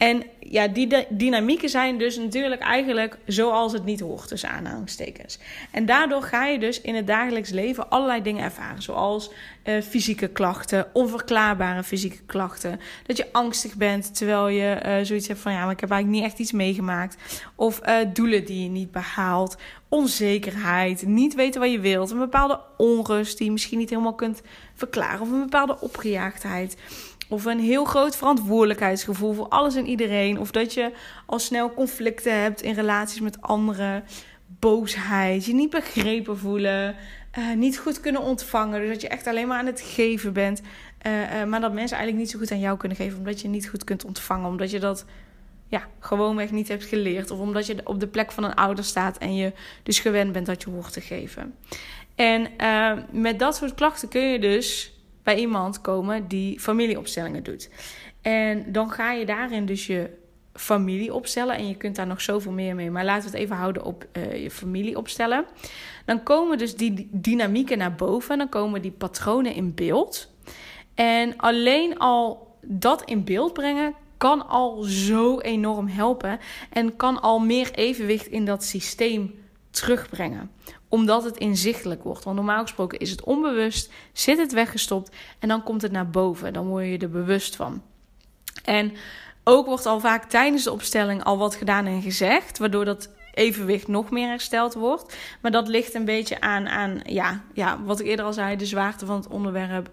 En 0.00 0.22
ja, 0.38 0.68
die 0.68 1.06
dynamieken 1.08 1.68
zijn 1.68 1.98
dus 1.98 2.16
natuurlijk 2.16 2.60
eigenlijk 2.60 3.18
zoals 3.26 3.72
het 3.72 3.84
niet 3.84 4.00
hoort, 4.00 4.28
tussen 4.28 4.50
aanhalingstekens. 4.50 5.38
En 5.70 5.86
daardoor 5.86 6.22
ga 6.22 6.46
je 6.46 6.58
dus 6.58 6.80
in 6.80 6.94
het 6.94 7.06
dagelijks 7.06 7.50
leven 7.50 7.90
allerlei 7.90 8.22
dingen 8.22 8.44
ervaren. 8.44 8.82
Zoals 8.82 9.30
uh, 9.64 9.82
fysieke 9.82 10.28
klachten, 10.28 10.86
onverklaarbare 10.92 11.84
fysieke 11.84 12.22
klachten. 12.26 12.80
Dat 13.06 13.16
je 13.16 13.32
angstig 13.32 13.74
bent 13.74 14.16
terwijl 14.16 14.48
je 14.48 14.82
uh, 14.84 14.96
zoiets 15.02 15.28
hebt 15.28 15.40
van 15.40 15.52
ja, 15.52 15.62
maar 15.62 15.72
ik 15.72 15.80
heb 15.80 15.90
eigenlijk 15.90 16.22
niet 16.22 16.30
echt 16.30 16.40
iets 16.40 16.52
meegemaakt. 16.52 17.42
Of 17.54 17.80
uh, 17.86 17.96
doelen 18.12 18.44
die 18.44 18.62
je 18.62 18.68
niet 18.68 18.90
behaalt. 18.90 19.56
Onzekerheid, 19.88 21.06
niet 21.06 21.34
weten 21.34 21.60
wat 21.60 21.70
je 21.70 21.80
wilt. 21.80 22.10
Een 22.10 22.18
bepaalde 22.18 22.60
onrust 22.76 23.36
die 23.36 23.46
je 23.46 23.52
misschien 23.52 23.78
niet 23.78 23.90
helemaal 23.90 24.14
kunt 24.14 24.42
verklaren. 24.74 25.20
Of 25.20 25.30
een 25.30 25.40
bepaalde 25.40 25.80
opgejaagdheid. 25.80 26.76
Of 27.30 27.44
een 27.44 27.60
heel 27.60 27.84
groot 27.84 28.16
verantwoordelijkheidsgevoel 28.16 29.32
voor 29.32 29.48
alles 29.48 29.74
en 29.74 29.86
iedereen. 29.86 30.38
Of 30.38 30.50
dat 30.50 30.74
je 30.74 30.92
al 31.26 31.38
snel 31.38 31.74
conflicten 31.74 32.42
hebt 32.42 32.62
in 32.62 32.74
relaties 32.74 33.20
met 33.20 33.42
anderen. 33.42 34.04
Boosheid, 34.46 35.44
je 35.44 35.54
niet 35.54 35.70
begrepen 35.70 36.38
voelen. 36.38 36.96
Uh, 37.38 37.54
niet 37.54 37.78
goed 37.78 38.00
kunnen 38.00 38.22
ontvangen. 38.22 38.80
Dus 38.80 38.88
dat 38.88 39.00
je 39.00 39.08
echt 39.08 39.26
alleen 39.26 39.48
maar 39.48 39.58
aan 39.58 39.66
het 39.66 39.80
geven 39.80 40.32
bent. 40.32 40.62
Uh, 41.06 41.12
uh, 41.12 41.44
maar 41.44 41.60
dat 41.60 41.72
mensen 41.72 41.96
eigenlijk 41.96 42.16
niet 42.16 42.30
zo 42.30 42.38
goed 42.38 42.50
aan 42.50 42.60
jou 42.60 42.76
kunnen 42.76 42.96
geven. 42.96 43.18
Omdat 43.18 43.40
je 43.40 43.48
niet 43.48 43.68
goed 43.68 43.84
kunt 43.84 44.04
ontvangen. 44.04 44.48
Omdat 44.48 44.70
je 44.70 44.80
dat 44.80 45.04
ja, 45.68 45.86
gewoonweg 46.00 46.50
niet 46.50 46.68
hebt 46.68 46.84
geleerd. 46.84 47.30
Of 47.30 47.38
omdat 47.38 47.66
je 47.66 47.76
op 47.84 48.00
de 48.00 48.08
plek 48.08 48.32
van 48.32 48.44
een 48.44 48.54
ouder 48.54 48.84
staat. 48.84 49.18
En 49.18 49.34
je 49.34 49.52
dus 49.82 49.98
gewend 49.98 50.32
bent 50.32 50.46
dat 50.46 50.62
je 50.62 50.70
hoort 50.70 50.92
te 50.92 51.00
geven. 51.00 51.54
En 52.14 52.48
met 53.10 53.38
dat 53.38 53.56
soort 53.56 53.74
klachten 53.74 54.08
kun 54.08 54.22
je 54.22 54.38
dus 54.38 54.94
bij 55.22 55.36
iemand 55.36 55.80
komen 55.80 56.28
die 56.28 56.60
familieopstellingen 56.60 57.42
doet. 57.42 57.70
En 58.20 58.72
dan 58.72 58.90
ga 58.90 59.12
je 59.12 59.26
daarin 59.26 59.66
dus 59.66 59.86
je 59.86 60.10
familie 60.54 61.14
opstellen. 61.14 61.56
En 61.56 61.68
je 61.68 61.76
kunt 61.76 61.96
daar 61.96 62.06
nog 62.06 62.20
zoveel 62.20 62.52
meer 62.52 62.74
mee. 62.74 62.90
Maar 62.90 63.04
laten 63.04 63.30
we 63.30 63.36
het 63.36 63.44
even 63.44 63.56
houden 63.56 63.84
op 63.84 64.06
uh, 64.12 64.42
je 64.42 64.50
familie 64.50 64.96
opstellen. 64.96 65.44
Dan 66.04 66.22
komen 66.22 66.58
dus 66.58 66.76
die 66.76 67.08
dynamieken 67.12 67.78
naar 67.78 67.94
boven. 67.94 68.38
Dan 68.38 68.48
komen 68.48 68.82
die 68.82 68.90
patronen 68.90 69.54
in 69.54 69.74
beeld. 69.74 70.32
En 70.94 71.36
alleen 71.36 71.98
al 71.98 72.54
dat 72.62 73.02
in 73.04 73.24
beeld 73.24 73.52
brengen 73.52 73.94
kan 74.16 74.48
al 74.48 74.82
zo 74.82 75.38
enorm 75.38 75.88
helpen. 75.88 76.38
En 76.70 76.96
kan 76.96 77.20
al 77.20 77.38
meer 77.38 77.70
evenwicht 77.74 78.26
in 78.26 78.44
dat 78.44 78.64
systeem 78.64 79.34
terugbrengen 79.70 80.50
omdat 80.88 81.24
het 81.24 81.36
inzichtelijk 81.36 82.02
wordt. 82.02 82.24
Want 82.24 82.36
normaal 82.36 82.62
gesproken 82.62 82.98
is 82.98 83.10
het 83.10 83.22
onbewust, 83.22 83.92
zit 84.12 84.38
het 84.38 84.52
weggestopt 84.52 85.16
en 85.38 85.48
dan 85.48 85.62
komt 85.62 85.82
het 85.82 85.92
naar 85.92 86.10
boven. 86.10 86.52
Dan 86.52 86.66
word 86.66 86.84
je 86.84 86.98
er 86.98 87.10
bewust 87.10 87.56
van. 87.56 87.82
En 88.64 88.92
Ook 89.44 89.66
wordt 89.66 89.86
al 89.86 90.00
vaak 90.00 90.24
tijdens 90.24 90.64
de 90.64 90.72
opstelling 90.72 91.24
al 91.24 91.38
wat 91.38 91.54
gedaan 91.54 91.86
en 91.86 92.02
gezegd, 92.02 92.58
waardoor 92.58 92.84
dat 92.84 93.10
evenwicht 93.34 93.88
nog 93.88 94.10
meer 94.10 94.28
hersteld 94.28 94.74
wordt. 94.74 95.16
Maar 95.40 95.50
dat 95.50 95.68
ligt 95.68 95.94
een 95.94 96.04
beetje 96.04 96.40
aan, 96.40 96.68
aan 96.68 97.00
ja, 97.04 97.42
ja, 97.54 97.82
wat 97.82 98.00
ik 98.00 98.06
eerder 98.06 98.24
al 98.24 98.32
zei, 98.32 98.56
de 98.56 98.66
zwaarte 98.66 99.06
van 99.06 99.16
het 99.16 99.28
onderwerp. 99.28 99.90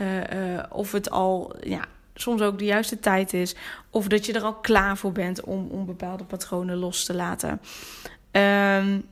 Uh, 0.00 0.16
uh, 0.54 0.62
of 0.70 0.92
het 0.92 1.10
al 1.10 1.56
ja, 1.60 1.84
soms 2.14 2.42
ook 2.42 2.58
de 2.58 2.64
juiste 2.64 3.00
tijd 3.00 3.32
is. 3.32 3.54
Of 3.90 4.06
dat 4.06 4.26
je 4.26 4.32
er 4.32 4.42
al 4.42 4.54
klaar 4.54 4.96
voor 4.96 5.12
bent 5.12 5.40
om, 5.40 5.68
om 5.70 5.86
bepaalde 5.86 6.24
patronen 6.24 6.76
los 6.76 7.04
te 7.04 7.14
laten. 7.14 7.60
Um, 8.32 9.06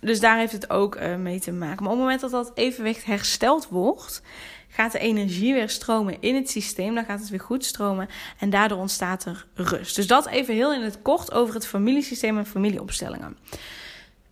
dus 0.00 0.20
daar 0.20 0.38
heeft 0.38 0.52
het 0.52 0.70
ook 0.70 0.96
uh, 0.96 1.16
mee 1.16 1.40
te 1.40 1.52
maken. 1.52 1.82
Maar 1.82 1.92
op 1.92 1.98
het 1.98 2.06
moment 2.06 2.20
dat 2.20 2.30
dat 2.30 2.50
evenwicht 2.54 3.04
hersteld 3.04 3.68
wordt, 3.68 4.22
gaat 4.68 4.92
de 4.92 4.98
energie 4.98 5.54
weer 5.54 5.68
stromen 5.68 6.16
in 6.20 6.34
het 6.34 6.50
systeem. 6.50 6.94
Dan 6.94 7.04
gaat 7.04 7.20
het 7.20 7.28
weer 7.28 7.40
goed 7.40 7.64
stromen 7.64 8.08
en 8.38 8.50
daardoor 8.50 8.78
ontstaat 8.78 9.24
er 9.24 9.46
rust. 9.54 9.96
Dus 9.96 10.06
dat 10.06 10.26
even 10.26 10.54
heel 10.54 10.74
in 10.74 10.82
het 10.82 11.02
kort 11.02 11.32
over 11.32 11.54
het 11.54 11.66
familiesysteem 11.66 12.38
en 12.38 12.46
familieopstellingen. 12.46 13.36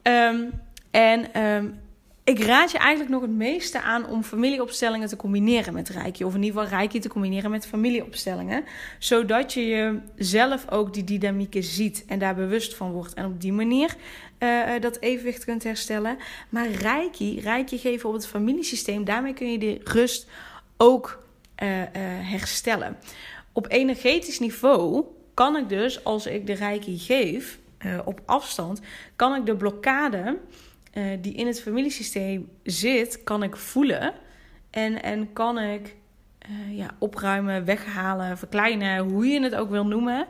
Um, 0.02 0.50
en 0.90 1.42
um, 1.42 1.80
ik 2.26 2.42
raad 2.42 2.70
je 2.70 2.78
eigenlijk 2.78 3.10
nog 3.10 3.22
het 3.22 3.30
meeste 3.30 3.80
aan 3.80 4.06
om 4.06 4.22
familieopstellingen 4.22 5.08
te 5.08 5.16
combineren 5.16 5.74
met 5.74 5.88
Reiki. 5.88 6.24
Of 6.24 6.34
in 6.34 6.42
ieder 6.42 6.60
geval 6.60 6.78
Reiki 6.78 6.98
te 6.98 7.08
combineren 7.08 7.50
met 7.50 7.66
familieopstellingen. 7.66 8.64
Zodat 8.98 9.52
je 9.52 9.98
zelf 10.16 10.70
ook 10.70 10.94
die 10.94 11.04
dynamieken 11.04 11.62
ziet 11.62 12.04
en 12.06 12.18
daar 12.18 12.34
bewust 12.34 12.74
van 12.74 12.90
wordt. 12.90 13.14
En 13.14 13.26
op 13.26 13.40
die 13.40 13.52
manier 13.52 13.94
uh, 14.38 14.70
dat 14.80 15.00
evenwicht 15.00 15.44
kunt 15.44 15.62
herstellen. 15.62 16.16
Maar 16.48 16.68
Reiki, 16.68 17.40
Reiki 17.40 17.78
geven 17.78 18.08
op 18.08 18.14
het 18.14 18.26
familiesysteem, 18.26 19.04
daarmee 19.04 19.34
kun 19.34 19.52
je 19.52 19.58
de 19.58 19.80
rust 19.84 20.28
ook 20.76 21.22
uh, 21.62 21.78
uh, 21.78 21.86
herstellen. 22.30 22.96
Op 23.52 23.66
energetisch 23.70 24.38
niveau 24.38 25.04
kan 25.34 25.56
ik 25.56 25.68
dus, 25.68 26.04
als 26.04 26.26
ik 26.26 26.46
de 26.46 26.54
Reiki 26.54 26.98
geef 26.98 27.58
op 28.04 28.20
afstand, 28.24 28.80
kan 29.16 29.34
ik 29.34 29.46
de 29.46 29.56
blokkade 29.56 30.38
uh, 30.96 31.04
die 31.20 31.34
in 31.34 31.46
het 31.46 31.60
familiesysteem 31.60 32.48
zit, 32.62 33.22
kan 33.24 33.42
ik 33.42 33.56
voelen. 33.56 34.14
En, 34.70 35.02
en 35.02 35.32
kan 35.32 35.58
ik 35.58 35.96
uh, 36.50 36.76
ja, 36.76 36.90
opruimen, 36.98 37.64
weghalen, 37.64 38.38
verkleinen, 38.38 38.98
hoe 38.98 39.26
je 39.26 39.42
het 39.42 39.54
ook 39.54 39.70
wil 39.70 39.86
noemen. 39.86 40.26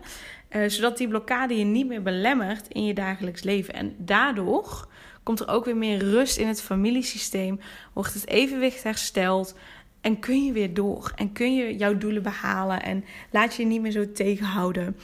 Uh, 0.50 0.68
zodat 0.68 0.98
die 0.98 1.08
blokkade 1.08 1.58
je 1.58 1.64
niet 1.64 1.86
meer 1.86 2.02
belemmert 2.02 2.68
in 2.68 2.84
je 2.84 2.94
dagelijks 2.94 3.42
leven. 3.42 3.74
En 3.74 3.94
daardoor 3.98 4.88
komt 5.22 5.40
er 5.40 5.48
ook 5.48 5.64
weer 5.64 5.76
meer 5.76 5.98
rust 5.98 6.36
in 6.36 6.46
het 6.46 6.62
familiesysteem. 6.62 7.60
Wordt 7.92 8.14
het 8.14 8.28
evenwicht 8.28 8.82
hersteld. 8.82 9.58
En 10.00 10.18
kun 10.18 10.44
je 10.44 10.52
weer 10.52 10.74
door. 10.74 11.12
En 11.14 11.32
kun 11.32 11.54
je 11.54 11.76
jouw 11.76 11.96
doelen 11.96 12.22
behalen. 12.22 12.82
En 12.82 13.04
laat 13.30 13.54
je 13.54 13.62
je 13.62 13.68
niet 13.68 13.80
meer 13.80 13.90
zo 13.90 14.12
tegenhouden. 14.12 14.96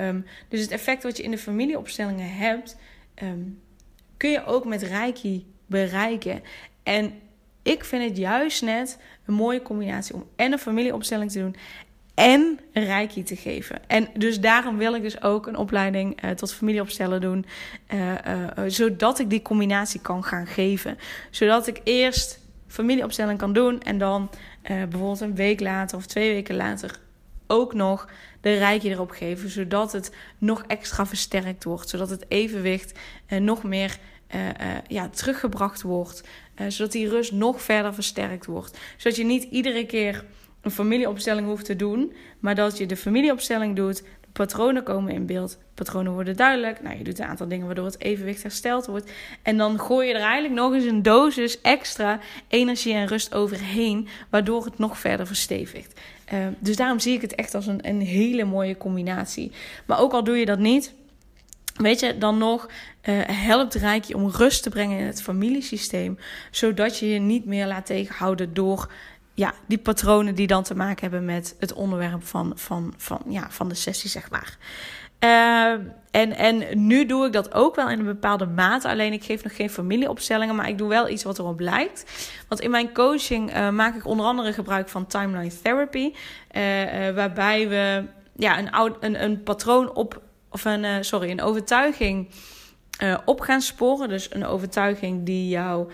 Um, 0.00 0.24
dus 0.48 0.60
het 0.60 0.70
effect 0.70 1.02
wat 1.02 1.16
je 1.16 1.22
in 1.22 1.30
de 1.30 1.38
familieopstellingen 1.38 2.34
hebt. 2.34 2.76
Um, 3.22 3.60
kun 4.18 4.30
je 4.30 4.44
ook 4.44 4.64
met 4.64 4.82
Reiki 4.82 5.46
bereiken. 5.66 6.42
En 6.82 7.12
ik 7.62 7.84
vind 7.84 8.04
het 8.04 8.16
juist 8.16 8.62
net 8.62 8.98
een 9.26 9.34
mooie 9.34 9.62
combinatie 9.62 10.14
om 10.14 10.24
en 10.36 10.52
een 10.52 10.58
familieopstelling 10.58 11.30
te 11.30 11.38
doen 11.38 11.56
en 12.14 12.60
Reiki 12.72 13.22
te 13.22 13.36
geven. 13.36 13.80
En 13.86 14.08
dus 14.16 14.40
daarom 14.40 14.76
wil 14.76 14.94
ik 14.94 15.02
dus 15.02 15.22
ook 15.22 15.46
een 15.46 15.56
opleiding 15.56 16.24
uh, 16.24 16.30
tot 16.30 16.54
familieopstellen 16.54 17.20
doen. 17.20 17.46
Uh, 17.94 18.12
uh, 18.12 18.48
zodat 18.66 19.18
ik 19.18 19.30
die 19.30 19.42
combinatie 19.42 20.00
kan 20.00 20.24
gaan 20.24 20.46
geven. 20.46 20.98
Zodat 21.30 21.66
ik 21.66 21.80
eerst 21.84 22.40
familieopstelling 22.66 23.38
kan 23.38 23.52
doen 23.52 23.82
en 23.82 23.98
dan 23.98 24.30
bijvoorbeeld 24.62 25.20
een 25.20 25.34
week 25.34 25.60
later 25.60 25.96
of 25.96 26.06
twee 26.06 26.32
weken 26.32 26.56
later 26.56 26.98
ook 27.48 27.74
nog 27.74 28.08
de 28.40 28.54
rijkje 28.54 28.90
erop 28.90 29.10
geven, 29.10 29.50
zodat 29.50 29.92
het 29.92 30.14
nog 30.38 30.64
extra 30.66 31.06
versterkt 31.06 31.64
wordt, 31.64 31.88
zodat 31.88 32.10
het 32.10 32.24
evenwicht 32.28 32.98
uh, 33.28 33.38
nog 33.38 33.62
meer 33.62 33.98
uh, 34.34 34.46
uh, 34.46 34.52
ja, 34.86 35.08
teruggebracht 35.08 35.82
wordt, 35.82 36.22
zodat 36.68 36.92
die 36.92 37.08
rust 37.08 37.32
nog 37.32 37.62
verder 37.62 37.94
versterkt 37.94 38.46
wordt, 38.46 38.78
zodat 38.96 39.18
je 39.18 39.24
niet 39.24 39.42
iedere 39.42 39.86
keer 39.86 40.24
een 40.60 40.70
familieopstelling 40.70 41.46
hoeft 41.46 41.64
te 41.64 41.76
doen, 41.76 42.12
maar 42.38 42.54
dat 42.54 42.78
je 42.78 42.86
de 42.86 42.96
familieopstelling 42.96 43.76
doet, 43.76 43.96
de 43.96 44.28
patronen 44.32 44.82
komen 44.82 45.12
in 45.12 45.26
beeld, 45.26 45.58
patronen 45.74 46.12
worden 46.12 46.36
duidelijk, 46.36 46.82
nou 46.82 46.98
je 46.98 47.04
doet 47.04 47.18
een 47.18 47.26
aantal 47.26 47.48
dingen 47.48 47.66
waardoor 47.66 47.84
het 47.84 48.00
evenwicht 48.00 48.42
hersteld 48.42 48.86
wordt. 48.86 49.10
En 49.42 49.56
dan 49.56 49.80
gooi 49.80 50.08
je 50.08 50.14
er 50.14 50.20
eigenlijk 50.20 50.54
nog 50.54 50.74
eens 50.74 50.84
een 50.84 51.02
dosis 51.02 51.60
extra 51.60 52.20
energie 52.48 52.94
en 52.94 53.06
rust 53.06 53.34
overheen, 53.34 54.08
waardoor 54.30 54.64
het 54.64 54.78
nog 54.78 54.98
verder 54.98 55.26
verstevigt. 55.26 56.00
Uh, 56.32 56.46
dus 56.58 56.76
daarom 56.76 56.98
zie 56.98 57.14
ik 57.14 57.20
het 57.20 57.34
echt 57.34 57.54
als 57.54 57.66
een, 57.66 57.88
een 57.88 58.00
hele 58.00 58.44
mooie 58.44 58.76
combinatie. 58.76 59.52
Maar 59.86 60.00
ook 60.00 60.12
al 60.12 60.24
doe 60.24 60.36
je 60.36 60.46
dat 60.46 60.58
niet, 60.58 60.92
weet 61.74 62.00
je, 62.00 62.18
dan 62.18 62.38
nog 62.38 62.66
uh, 62.66 63.20
helpt 63.26 63.74
Reiki 63.74 64.14
om 64.14 64.30
rust 64.30 64.62
te 64.62 64.70
brengen 64.70 64.98
in 64.98 65.06
het 65.06 65.22
familiesysteem. 65.22 66.18
Zodat 66.50 66.98
je 66.98 67.08
je 67.08 67.18
niet 67.18 67.44
meer 67.44 67.66
laat 67.66 67.86
tegenhouden 67.86 68.54
door 68.54 68.92
ja, 69.34 69.54
die 69.66 69.78
patronen 69.78 70.34
die 70.34 70.46
dan 70.46 70.62
te 70.62 70.74
maken 70.74 71.00
hebben 71.00 71.24
met 71.24 71.54
het 71.58 71.72
onderwerp 71.72 72.26
van, 72.26 72.52
van, 72.54 72.94
van, 72.96 73.20
ja, 73.28 73.50
van 73.50 73.68
de 73.68 73.74
sessie, 73.74 74.10
zeg 74.10 74.30
maar. 74.30 74.58
Uh, 75.24 75.72
en, 76.10 76.36
en 76.36 76.86
nu 76.86 77.06
doe 77.06 77.26
ik 77.26 77.32
dat 77.32 77.54
ook 77.54 77.74
wel 77.76 77.90
in 77.90 77.98
een 77.98 78.04
bepaalde 78.04 78.46
mate. 78.46 78.88
Alleen 78.88 79.12
ik 79.12 79.24
geef 79.24 79.42
nog 79.44 79.56
geen 79.56 79.70
familieopstellingen, 79.70 80.54
maar 80.54 80.68
ik 80.68 80.78
doe 80.78 80.88
wel 80.88 81.08
iets 81.08 81.22
wat 81.22 81.38
erop 81.38 81.60
lijkt. 81.60 82.04
Want 82.48 82.60
in 82.60 82.70
mijn 82.70 82.92
coaching 82.92 83.56
uh, 83.56 83.70
maak 83.70 83.94
ik 83.94 84.06
onder 84.06 84.26
andere 84.26 84.52
gebruik 84.52 84.88
van 84.88 85.06
timeline 85.06 85.60
therapy. 85.62 86.12
Uh, 86.12 86.62
waarbij 87.14 87.68
we 87.68 88.04
ja, 88.36 88.58
een, 88.58 88.70
oud, 88.70 88.96
een, 89.00 89.22
een 89.22 89.42
patroon 89.42 89.94
op, 89.94 90.22
of 90.50 90.64
een, 90.64 91.04
sorry, 91.04 91.30
een 91.30 91.42
overtuiging 91.42 92.28
op 93.24 93.40
gaan 93.40 93.60
sporen. 93.60 94.08
Dus 94.08 94.34
een 94.34 94.46
overtuiging 94.46 95.26
die 95.26 95.48
jou 95.48 95.90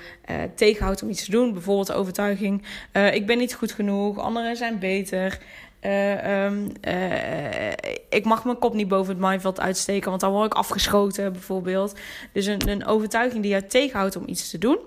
tegenhoudt 0.54 1.02
om 1.02 1.08
iets 1.08 1.24
te 1.24 1.30
doen. 1.30 1.52
Bijvoorbeeld 1.52 1.86
de 1.86 1.94
overtuiging: 1.94 2.64
ik 3.12 3.26
ben 3.26 3.38
niet 3.38 3.54
goed 3.54 3.72
genoeg, 3.72 4.18
anderen 4.18 4.56
zijn 4.56 4.78
beter. 4.78 5.38
Um, 5.86 6.72
ik 8.08 8.24
mag 8.24 8.44
mijn 8.44 8.58
kop 8.58 8.74
niet 8.74 8.88
boven 8.88 9.12
het 9.12 9.22
maaiveld 9.22 9.60
uitsteken, 9.60 10.08
want 10.08 10.20
dan 10.20 10.32
word 10.32 10.46
ik 10.46 10.58
afgeschoten, 10.58 11.32
bijvoorbeeld. 11.32 11.98
Dus 12.32 12.46
een, 12.46 12.68
een 12.68 12.86
overtuiging 12.86 13.42
die 13.42 13.50
jou 13.50 13.66
tegenhoudt 13.66 14.16
om 14.16 14.22
iets 14.26 14.50
te 14.50 14.58
doen. 14.58 14.78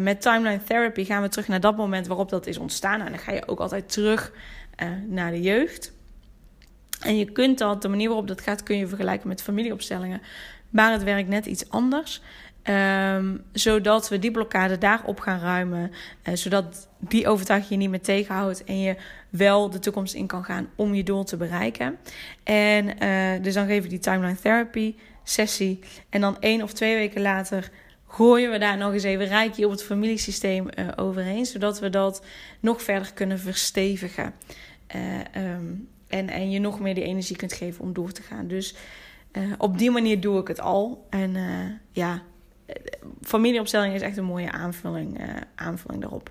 met 0.00 0.20
timeline 0.20 0.62
therapy 0.62 1.04
gaan 1.04 1.22
we 1.22 1.28
terug 1.28 1.48
naar 1.48 1.60
dat 1.60 1.76
moment 1.76 2.06
waarop 2.06 2.28
dat 2.28 2.46
is 2.46 2.58
ontstaan. 2.58 3.00
En 3.00 3.10
dan 3.10 3.18
ga 3.18 3.32
je 3.32 3.48
ook 3.48 3.60
altijd 3.60 3.92
terug 3.92 4.32
naar 5.06 5.30
de 5.30 5.40
jeugd. 5.40 5.92
En 7.00 7.16
je 7.16 7.32
kunt 7.32 7.58
dat, 7.58 7.82
de 7.82 7.88
manier 7.88 8.08
waarop 8.08 8.28
dat 8.28 8.40
gaat, 8.40 8.62
kun 8.62 8.76
je 8.76 8.86
vergelijken 8.86 9.28
met 9.28 9.42
familieopstellingen. 9.42 10.20
Maar 10.70 10.92
het 10.92 11.02
werkt 11.02 11.28
net 11.28 11.46
iets 11.46 11.70
anders. 11.70 12.22
Um, 12.68 13.42
zodat 13.52 14.08
we 14.08 14.18
die 14.18 14.30
blokkade 14.30 14.78
daarop 14.78 15.20
gaan 15.20 15.40
ruimen. 15.40 15.90
Uh, 16.28 16.34
zodat 16.34 16.88
die 16.98 17.28
overtuiging 17.28 17.70
je 17.70 17.76
niet 17.76 17.90
meer 17.90 18.00
tegenhoudt. 18.00 18.64
En 18.64 18.80
je 18.80 18.96
wel 19.30 19.70
de 19.70 19.78
toekomst 19.78 20.14
in 20.14 20.26
kan 20.26 20.44
gaan 20.44 20.68
om 20.74 20.94
je 20.94 21.02
doel 21.02 21.24
te 21.24 21.36
bereiken. 21.36 21.98
En 22.42 22.86
uh, 23.02 23.42
dus 23.42 23.54
dan 23.54 23.66
geven 23.66 23.82
we 23.82 23.88
die 23.88 23.98
timeline 23.98 24.36
therapy 24.40 24.94
sessie. 25.24 25.78
En 26.08 26.20
dan 26.20 26.40
één 26.40 26.62
of 26.62 26.72
twee 26.72 26.94
weken 26.94 27.22
later 27.22 27.70
gooien 28.06 28.50
we 28.50 28.58
daar 28.58 28.76
nog 28.76 28.92
eens 28.92 29.02
even 29.02 29.26
rijkje 29.26 29.64
op 29.64 29.70
het 29.70 29.84
familiesysteem 29.84 30.66
uh, 30.66 30.88
overheen. 30.96 31.46
Zodat 31.46 31.80
we 31.80 31.90
dat 31.90 32.24
nog 32.60 32.82
verder 32.82 33.12
kunnen 33.12 33.38
verstevigen. 33.38 34.34
Um, 35.36 35.88
en, 36.08 36.28
en 36.28 36.50
je 36.50 36.58
nog 36.58 36.80
meer 36.80 36.94
die 36.94 37.04
energie 37.04 37.36
kunt 37.36 37.52
geven 37.52 37.82
om 37.82 37.92
door 37.92 38.12
te 38.12 38.22
gaan. 38.22 38.46
Dus 38.46 38.74
op 39.58 39.78
die 39.78 39.90
manier 39.90 40.20
doe 40.20 40.40
ik 40.40 40.48
het 40.48 40.60
al. 40.60 41.06
En 41.10 41.36
ja, 41.90 42.22
familieopstelling 43.22 43.94
is 43.94 44.00
echt 44.02 44.16
een 44.16 44.24
mooie 44.24 44.50
aanvulling, 44.50 45.20
uh, 45.20 45.26
aanvulling 45.54 46.00
daarop. 46.00 46.30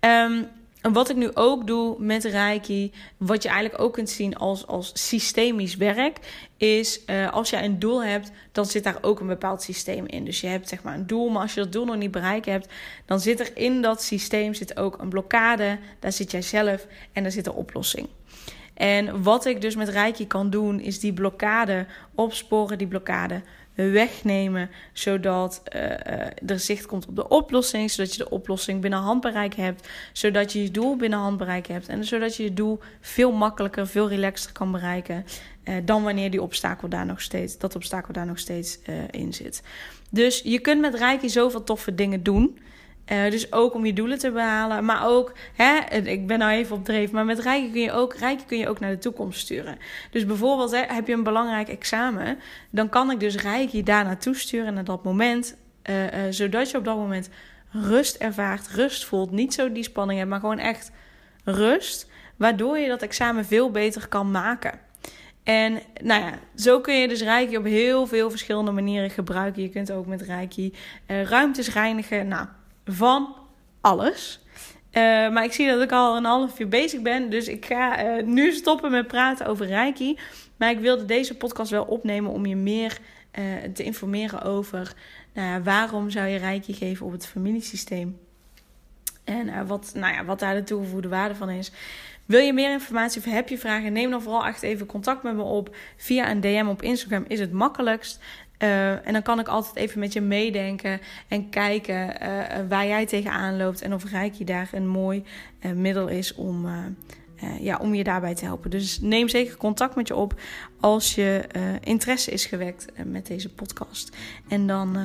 Um, 0.00 0.48
en 0.84 0.92
wat 0.92 1.10
ik 1.10 1.16
nu 1.16 1.30
ook 1.34 1.66
doe 1.66 1.96
met 1.98 2.24
Reiki, 2.24 2.92
wat 3.16 3.42
je 3.42 3.48
eigenlijk 3.48 3.82
ook 3.82 3.92
kunt 3.92 4.10
zien 4.10 4.36
als, 4.36 4.66
als 4.66 4.90
systemisch 4.94 5.76
werk, 5.76 6.46
is 6.56 7.00
uh, 7.06 7.32
als 7.32 7.50
je 7.50 7.62
een 7.62 7.78
doel 7.78 8.04
hebt, 8.04 8.30
dan 8.52 8.66
zit 8.66 8.84
daar 8.84 8.98
ook 9.00 9.20
een 9.20 9.26
bepaald 9.26 9.62
systeem 9.62 10.06
in. 10.06 10.24
Dus 10.24 10.40
je 10.40 10.46
hebt 10.46 10.68
zeg 10.68 10.82
maar 10.82 10.94
een 10.94 11.06
doel, 11.06 11.28
maar 11.28 11.42
als 11.42 11.54
je 11.54 11.60
dat 11.60 11.72
doel 11.72 11.84
nog 11.84 11.96
niet 11.96 12.10
bereikt 12.10 12.46
hebt, 12.46 12.72
dan 13.06 13.20
zit 13.20 13.40
er 13.40 13.56
in 13.56 13.82
dat 13.82 14.02
systeem 14.02 14.54
zit 14.54 14.76
ook 14.76 14.98
een 15.00 15.08
blokkade. 15.08 15.78
Daar 15.98 16.12
zit 16.12 16.30
jij 16.30 16.42
zelf 16.42 16.86
en 17.12 17.22
daar 17.22 17.32
zit 17.32 17.46
een 17.46 17.52
oplossing. 17.52 18.08
En 18.74 19.22
wat 19.22 19.44
ik 19.44 19.60
dus 19.60 19.76
met 19.76 19.88
Reiki 19.88 20.26
kan 20.26 20.50
doen, 20.50 20.80
is 20.80 21.00
die 21.00 21.12
blokkade 21.12 21.86
opsporen, 22.14 22.78
die 22.78 22.86
blokkade 22.86 23.42
wegnemen, 23.74 24.70
zodat 24.92 25.62
uh, 25.74 25.80
er 26.50 26.58
zicht 26.58 26.86
komt 26.86 27.06
op 27.06 27.16
de 27.16 27.28
oplossing, 27.28 27.90
zodat 27.90 28.12
je 28.14 28.18
de 28.18 28.30
oplossing 28.30 28.80
binnen 28.80 28.98
handbereik 28.98 29.54
hebt, 29.54 29.88
zodat 30.12 30.52
je 30.52 30.62
je 30.62 30.70
doel 30.70 30.96
binnen 30.96 31.18
handbereik 31.18 31.66
hebt 31.66 31.88
en 31.88 32.04
zodat 32.04 32.36
je 32.36 32.42
je 32.42 32.54
doel 32.54 32.80
veel 33.00 33.32
makkelijker, 33.32 33.86
veel 33.86 34.08
relaxter 34.08 34.52
kan 34.52 34.72
bereiken 34.72 35.24
uh, 35.64 35.74
dan 35.84 36.02
wanneer 36.02 36.30
die 36.30 36.42
obstakel 36.42 36.88
daar 36.88 37.06
nog 37.06 37.20
steeds, 37.20 37.58
dat 37.58 37.74
obstakel 37.74 38.12
daar 38.12 38.26
nog 38.26 38.38
steeds 38.38 38.78
in 39.10 39.32
zit. 39.32 39.62
Dus 40.10 40.40
je 40.44 40.58
kunt 40.58 40.80
met 40.80 40.94
Reiki 40.94 41.28
zoveel 41.28 41.64
toffe 41.64 41.94
dingen 41.94 42.22
doen. 42.22 42.58
Uh, 43.12 43.30
dus 43.30 43.52
ook 43.52 43.74
om 43.74 43.86
je 43.86 43.92
doelen 43.92 44.18
te 44.18 44.30
behalen. 44.30 44.84
Maar 44.84 45.06
ook, 45.06 45.32
hè, 45.54 45.96
ik 45.96 46.26
ben 46.26 46.38
nou 46.38 46.52
even 46.52 46.76
op 46.76 46.84
dreef, 46.84 47.10
maar 47.10 47.24
met 47.24 47.38
rijken 47.38 47.70
kun 47.70 47.80
je 47.80 47.92
ook, 47.92 48.16
kun 48.46 48.58
je 48.58 48.68
ook 48.68 48.80
naar 48.80 48.90
de 48.90 48.98
toekomst 48.98 49.40
sturen. 49.40 49.78
Dus 50.10 50.26
bijvoorbeeld 50.26 50.70
hè, 50.70 50.82
heb 50.86 51.06
je 51.06 51.12
een 51.12 51.22
belangrijk 51.22 51.68
examen, 51.68 52.38
dan 52.70 52.88
kan 52.88 53.10
ik 53.10 53.20
dus 53.20 53.36
rijken 53.36 53.84
daar 53.84 54.04
naartoe 54.04 54.34
sturen 54.34 54.74
naar 54.74 54.84
dat 54.84 55.04
moment. 55.04 55.56
Uh, 55.90 56.02
uh, 56.04 56.10
zodat 56.30 56.70
je 56.70 56.78
op 56.78 56.84
dat 56.84 56.96
moment 56.96 57.30
rust 57.70 58.16
ervaart, 58.16 58.68
rust 58.68 59.04
voelt. 59.04 59.30
Niet 59.30 59.54
zo 59.54 59.72
die 59.72 59.82
spanning 59.82 60.18
hebt, 60.18 60.30
maar 60.30 60.40
gewoon 60.40 60.58
echt 60.58 60.90
rust. 61.44 62.10
Waardoor 62.36 62.78
je 62.78 62.88
dat 62.88 63.02
examen 63.02 63.44
veel 63.44 63.70
beter 63.70 64.08
kan 64.08 64.30
maken. 64.30 64.78
En 65.42 65.80
nou 66.02 66.22
ja, 66.22 66.32
zo 66.56 66.80
kun 66.80 66.94
je 66.94 67.08
dus 67.08 67.22
Reiki 67.22 67.56
op 67.56 67.64
heel 67.64 68.06
veel 68.06 68.30
verschillende 68.30 68.70
manieren 68.70 69.10
gebruiken. 69.10 69.62
Je 69.62 69.68
kunt 69.68 69.92
ook 69.92 70.06
met 70.06 70.22
Reiki 70.22 70.74
ruimtes 71.06 71.72
reinigen. 71.72 72.28
Nou, 72.28 72.46
van 72.84 73.36
alles. 73.80 74.40
Uh, 74.92 75.02
maar 75.30 75.44
ik 75.44 75.52
zie 75.52 75.68
dat 75.68 75.82
ik 75.82 75.92
al 75.92 76.16
een 76.16 76.24
half 76.24 76.60
uur 76.60 76.68
bezig 76.68 77.02
ben. 77.02 77.30
Dus 77.30 77.48
ik 77.48 77.66
ga 77.66 78.04
uh, 78.04 78.24
nu 78.24 78.52
stoppen 78.52 78.90
met 78.90 79.06
praten 79.06 79.46
over 79.46 79.66
Reiki. 79.66 80.18
Maar 80.56 80.70
ik 80.70 80.78
wilde 80.78 81.04
deze 81.04 81.36
podcast 81.36 81.70
wel 81.70 81.84
opnemen 81.84 82.30
om 82.30 82.46
je 82.46 82.56
meer 82.56 82.98
te 83.72 83.82
informeren 83.82 84.42
over 84.42 84.94
nou 85.32 85.62
waarom 85.62 86.10
zou 86.10 86.26
je 86.28 86.38
Reiki 86.38 86.72
geven 86.72 87.06
op 87.06 87.12
het 87.12 87.26
familiesysteem. 87.26 88.18
En 89.24 89.66
wat, 89.66 89.92
nou 89.94 90.14
ja, 90.14 90.24
wat 90.24 90.38
daar 90.38 90.54
de 90.54 90.64
toegevoegde 90.64 91.08
waarde 91.08 91.34
van 91.34 91.50
is. 91.50 91.72
Wil 92.26 92.40
je 92.40 92.52
meer 92.52 92.70
informatie 92.70 93.20
of 93.20 93.32
heb 93.32 93.48
je 93.48 93.58
vragen? 93.58 93.92
Neem 93.92 94.10
dan 94.10 94.22
vooral 94.22 94.46
echt 94.46 94.62
even 94.62 94.86
contact 94.86 95.22
met 95.22 95.34
me 95.34 95.42
op. 95.42 95.76
Via 95.96 96.30
een 96.30 96.40
DM 96.40 96.66
op 96.68 96.82
Instagram 96.82 97.24
is 97.28 97.40
het 97.40 97.52
makkelijkst. 97.52 98.20
Uh, 98.58 99.06
en 99.06 99.12
dan 99.12 99.22
kan 99.22 99.38
ik 99.38 99.48
altijd 99.48 99.76
even 99.76 99.98
met 100.00 100.12
je 100.12 100.20
meedenken 100.20 101.00
en 101.28 101.50
kijken 101.50 102.22
uh, 102.22 102.42
waar 102.68 102.86
jij 102.86 103.06
tegenaan 103.06 103.56
loopt 103.56 103.82
en 103.82 103.94
of 103.94 104.10
Reiki 104.10 104.44
daar 104.44 104.68
een 104.72 104.88
mooi 104.88 105.24
middel 105.74 106.08
is 106.08 106.34
om, 106.34 106.66
ja, 107.60 107.76
om 107.76 107.94
je 107.94 108.04
daarbij 108.04 108.34
te 108.34 108.44
helpen. 108.44 108.70
Dus 108.70 109.00
neem 109.00 109.28
zeker 109.28 109.56
contact 109.56 109.94
met 109.94 110.08
je 110.08 110.16
op 110.16 110.40
als 110.80 111.14
je 111.14 111.44
interesse 111.80 112.30
is 112.30 112.46
gewekt 112.46 112.86
met 113.04 113.26
deze 113.26 113.54
podcast. 113.54 114.16
En 114.48 114.66
dan 114.66 114.96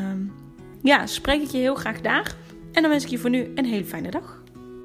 ja, 0.83 1.05
spreek 1.05 1.41
ik 1.41 1.49
je 1.49 1.57
heel 1.57 1.75
graag 1.75 2.01
daar. 2.01 2.35
En 2.71 2.81
dan 2.81 2.91
wens 2.91 3.03
ik 3.03 3.09
je 3.09 3.17
voor 3.17 3.29
nu 3.29 3.51
een 3.55 3.65
hele 3.65 3.85
fijne 3.85 4.11
dag. 4.11 4.38